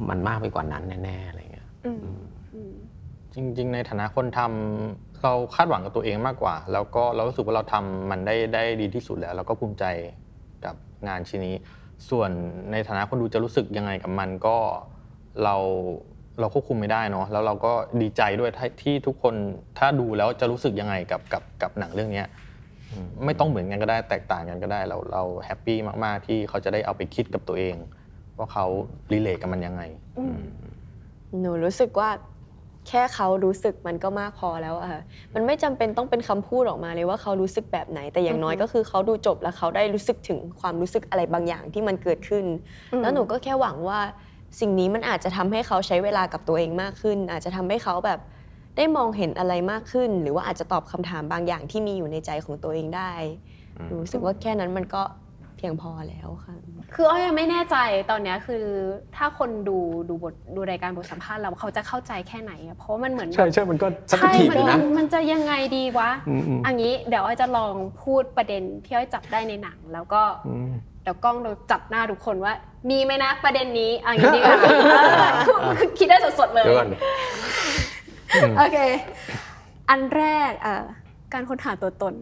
[0.09, 1.99] มันมากไปกว่านั้นแน่ๆอะไรเงี้ยอืม
[2.53, 2.73] อืม
[3.33, 9.85] จริง ๆ ในฐานะคนทำเราคาดหวังกับตัวเองมากกว่า แล้วก็เรารู้สึกว่าเราทำมันได้ได้ดีที่สุดแล้วเราก็ภูมิใจ
[10.65, 10.75] กับ
[11.07, 11.55] งานชิ้นนี้
[12.09, 12.31] ส่วน
[12.71, 14.57] ในฐานะคนดูจะรู้สึกยังไงกับมันก็
[15.43, 15.55] เรา
[16.39, 18.51] เราควบคุมไม่ได้เนาะแล้วเราก็ดีใจด้วย
[18.83, 19.35] ที่ทุกคน
[19.79, 22.23] ถ้าดูแล้วจะรู้สึกยังไงกับกับกับหนังเรื่องนี้
[23.25, 27.75] ไม่ต้องเหมือนกันก็ได้แตกต่างกันก็ได้ เราเราแฮปปี้มาก ๆ ที่เขาจะได้เอาไปคิดกับตัวเอง
[28.37, 28.65] ว่าเขา
[29.11, 29.81] รีเลทกับมันยังไง
[31.39, 32.09] หนูรู้สึกว่า
[32.87, 35.01] แค่เขารู้สึกมันก็มากพอแล้วอะค่ะ
[35.35, 42.45] มันไม่จำเป็นต้องเป็นคำพูดออกมาเลยว่าเขารู้สึกแบบไหนแต่อย่างน้อยอือฮึก็คือเขาดูจบแล้วเขาได้รู้สึกถึงความรู้สึกอะไรบางอย่างที่มันเกิดขึ้น
[42.91, 43.99] อืมแล้วหนูก็แค่หวังว่า
[44.59, 48.19] สิ่งนี้มันอาจจะทำให้เขาใช้เวลากับตัวเองมากขึ้น อาจจะทำให้เขาแบบ
[48.77, 53.11] ได้มองเห็นอะไรมากขึ้น หรือว่าอาจจะตอบคำถามบางอย่างที่มีอยู่ในใจของตัวเองได้
[53.85, 55.03] หนูรู้สึกว่าแค่นั้นมันก็
[55.59, 56.55] เพียงพอแล้วค่ะ
[56.95, 57.77] คืออ้อยยังไม่แน่ใจ
[58.11, 58.63] ตอนเนี้ยคือ
[59.15, 59.77] ถ้าคนดู
[60.09, 70.69] ดูบทดูรายการบทสัมภาษณ์เราเขาจะเข้าใจแค่ไหนอะเพราะว่ามันเหมือนใช่ใช่มันก็สักใช่ทีมัอยู่นะ มันมันจะยังไงดีวะอืมอืมอันนี้เดี๋ยวอ้อยจะลองพูดประเด็นที่อ้อยจับได้ในหนัง แล้วก็อืม
[71.03, 72.53] เดี๋ยวกล้องเราจับหน้าทุกคนว่า
[72.89, 74.67] มีไหมนะประเด็นนี้อันนี้ดีกว่าเอ
[75.69, 76.89] อคือคิดได้สดๆเลย เดี๋ยวก่อน
[78.57, 78.77] โอเค
[79.89, 80.75] อันแรกอะ
[81.33, 82.15] การค้นหาตัวตน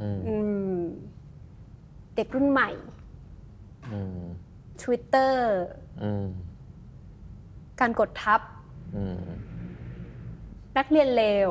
[0.00, 0.36] อืมอื
[0.76, 0.78] ม
[2.16, 2.70] เด็กรุ่นใหม่
[3.92, 4.22] อืม
[4.82, 5.34] Twitter
[6.02, 6.26] อืม
[7.80, 8.40] การกดทับ
[8.96, 9.24] อืม
[10.76, 11.50] นักเรียนเลว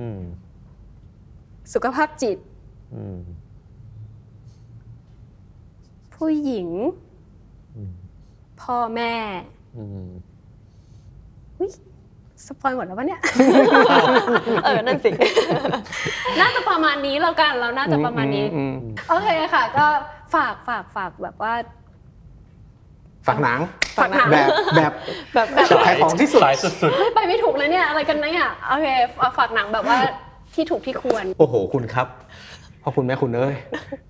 [0.00, 0.20] อืม
[1.72, 2.38] สุขภาพจิต
[2.94, 3.20] อืม
[6.14, 6.68] ผู้หญิง
[7.76, 7.92] อืม
[8.62, 9.14] พ่อแม่
[9.76, 10.08] อืม
[11.58, 11.70] อุ๊ย
[12.46, 13.20] สปอยหมดแล้วปะเนี่ย
[14.64, 15.10] เออ นั่นสิ
[16.40, 18.74] น่าจะประมาณนี้แล้วกัน เราน่าจะประมาณนี้อืม
[19.08, 19.86] โอเคค่ะ ก็
[20.34, 21.52] ฝากฝากฝากแบบว่า
[23.26, 23.60] ฝากหนัง
[23.98, 24.92] ฝากหนัง แบบแบบ
[25.34, 28.86] แบบแบบขายของที่สุดสายสุดเฮ้ยไปไม่ถูกเลยเนี่ย อะไรกันเนี่ย โอเค
[29.18, 29.98] ฝากฝากหนังแบบว่า
[30.54, 32.08] ที่ถูกที่ควร โอ้โห คุณครับ
[32.82, 33.56] พ่อคุณแม่คุณเอ้ย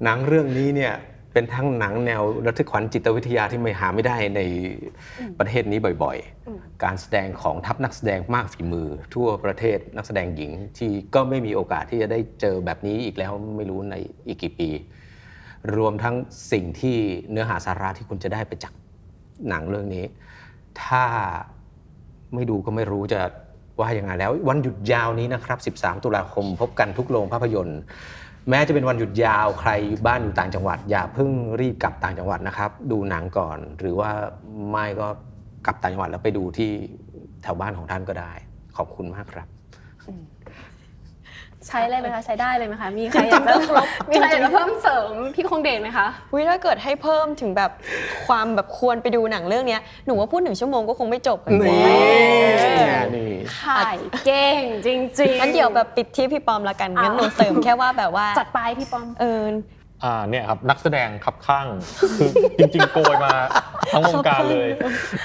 [0.05, 0.93] หนังเรื่องนี้เนี่ย
[1.37, 4.41] เป็นทั้งหนังแนวระทึกขวัญจิตวิทยาที่ไม่หาไม่ได้ใน
[5.39, 6.17] ประเทศนี้บ่อย
[6.47, 13.95] อืมๆการแสดงของทัพนักแสดงมากฝีมือ ทั่วประเทศนักแสดงหญิง ที่ก็ไม่มีโอกาสที่จะได้เจอแบบนี้อีกแล้วไม่รู้ใน
[14.27, 14.69] อีกกี่ปี
[15.77, 16.15] รวมทั้ง
[16.53, 16.97] สิ่งที่
[17.31, 18.73] เนื้อหาสาระที่คุณจะได้ไปจาก
[19.49, 20.05] หนังเรื่องนี้
[20.83, 21.05] ถ้า
[22.35, 23.21] ไม่ดูก็ไม่รู้จะ
[23.81, 27.81] ว่ายังไงแล้ว วันหยุดยาวนี้นะครับ 13 ตุลาคมพบกันทุกโรงภาพยนตร์
[28.51, 31.31] แม้จะเป็นวันหยุดยาวใครอยู่บ้านอยู่ต่างจังหวัด อย่าเพิ่ง
[31.61, 34.11] รีบกลับต่างจังหวัดนะครับ ดูหนังก่อน หรือว่า
[34.71, 35.09] ไม่ก็
[35.67, 36.71] กลับต่างจังหวัดแล้วไปดูที่
[37.43, 38.33] แถวบ้านของท่านก็ได้
[38.77, 39.47] ขอบคุณมากครับ
[41.69, 43.55] ใช้เลยไหมคะใช้ได้เลยไหมคะมีใครอยากจะ
[44.11, 47.71] มีใครอยากจะเพิ่มเสริมพี่คงเดชไหมคะวิถ้าเกิดให้เพิ่มถึงแบบ
[48.27, 51.81] ความแบบควรไปดูหนังเรื่องเนี้ยหนูว่าพูดหนึ่งชั่วโมงก็คงไม่จบกันนี่
[52.59, 53.97] แน่นี่ขาย
[54.27, 59.45] เก่งจริงๆงั้นเดี๋ยวแบบปิดที่พี่ปอมละกันงั้นหนูเสริมแค่ว่าแบบว่าจัดไปพี่ปอมเออ
[60.05, 61.67] อ่าเนี่ยครับนักแสดงขับข้าง
[62.19, 63.33] คือจริงๆโกยมา
[63.93, 64.69] ทั้งวงการเลย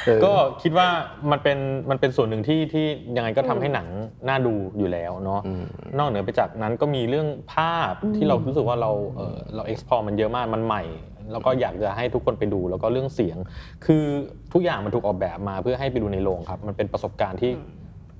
[0.05, 0.87] เออก็คิดว่า
[1.31, 1.57] มันเป็น
[1.89, 2.85] มันเป็นส่วนหนึ่งที่ที่
[3.17, 3.87] ยังไงก็ทำให้หนัง
[4.27, 5.65] น่าดูอยู่แล้วเนาะอืม
[5.97, 10.83] นอกเหนือไปจากนั้นก็มีเรื่องภาพที่เรารู้สึกว่าเราเออเรา explore มันเยอะมากมันใหม่
[11.31, 13.37] แล้วก็อยากจะให้ทุกคนไปดูแล้วก็เรื่องเสียง
[13.85, 14.03] คือ
[14.53, 17.51] ทุกอย่างมันถูกออกแบบมาเพื่อให้ไปดูในโรงครับ มันเป็นประสบการณ์ที่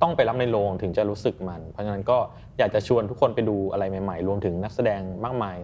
[0.02, 2.18] ต้องไปรับในโรงถึงจะรู้สึกมัน เพราะฉะนั้นก็
[2.58, 5.58] อยากจะชวนทุกคนไปดูอะไรใหม่ๆ รวมถึงนักแสดงมากมาย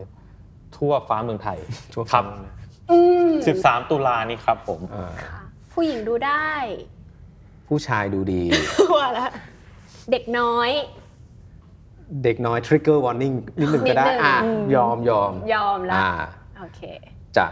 [0.78, 1.58] ทั่วฟ้าเมืองไทย
[1.94, 2.48] ทั่วครัฟ้าบเมื
[2.92, 3.30] องไทยอืม
[3.64, 5.40] 13 ตุลานี้ครับผม อ่าค่ะ
[5.74, 6.50] ผู้หญิงดูได้
[7.68, 8.42] ผู้ชายดูดี
[8.96, 9.32] ว่าแล้ว
[10.12, 10.72] เด็กน้อย
[12.24, 16.10] เด็กน้อย trigger warning นิดหนึ่งก็ได้นิดหนึ่ง อะอืมยอมยอมยอมแล้วอ่า
[16.60, 16.82] โอเค
[17.38, 17.46] จะ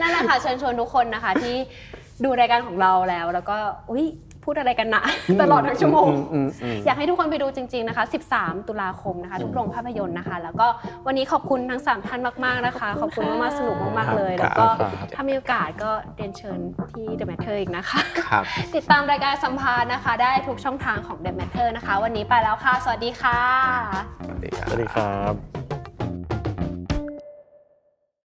[0.00, 1.56] นั่นแหละค่ะเชิญชวนทุกคนนะคะที่
[2.24, 3.56] ดูรายการของเราแล้ว แล้วก็
[3.90, 4.06] อุ้ย
[4.46, 5.02] พูดอะไรกันนะ
[5.42, 8.04] ตลอดทั้งชั่วโมงอือืมอืมอยากให้ทุกคนไปดูจริง ๆนะคะ
[8.36, 10.66] 13 ตุลาคมนะคะทุกโรงภาพยนตร์นะคะ แล้วก็
[11.06, 16.58] วันนี้ขอบคุณทั้ง 3 ท่านมากๆนะคะ ขอบคุณมากๆสนุกมากๆเลยครับแล้วก็ครับถ้ามีโอกาสก็เรียนเชิญ
[16.92, 18.44] ที่ The Matter อีกนะคะครับ
[18.74, 23.40] ติดตามรายการสัมภาษณ์นะคะ ได้ทุกช่องทางของ The Matter นะคะ วันนี้ไปแล้วค่ะ สวัสดีค่ะ
[24.26, 25.75] สวัสดีครับสวัสดีครับ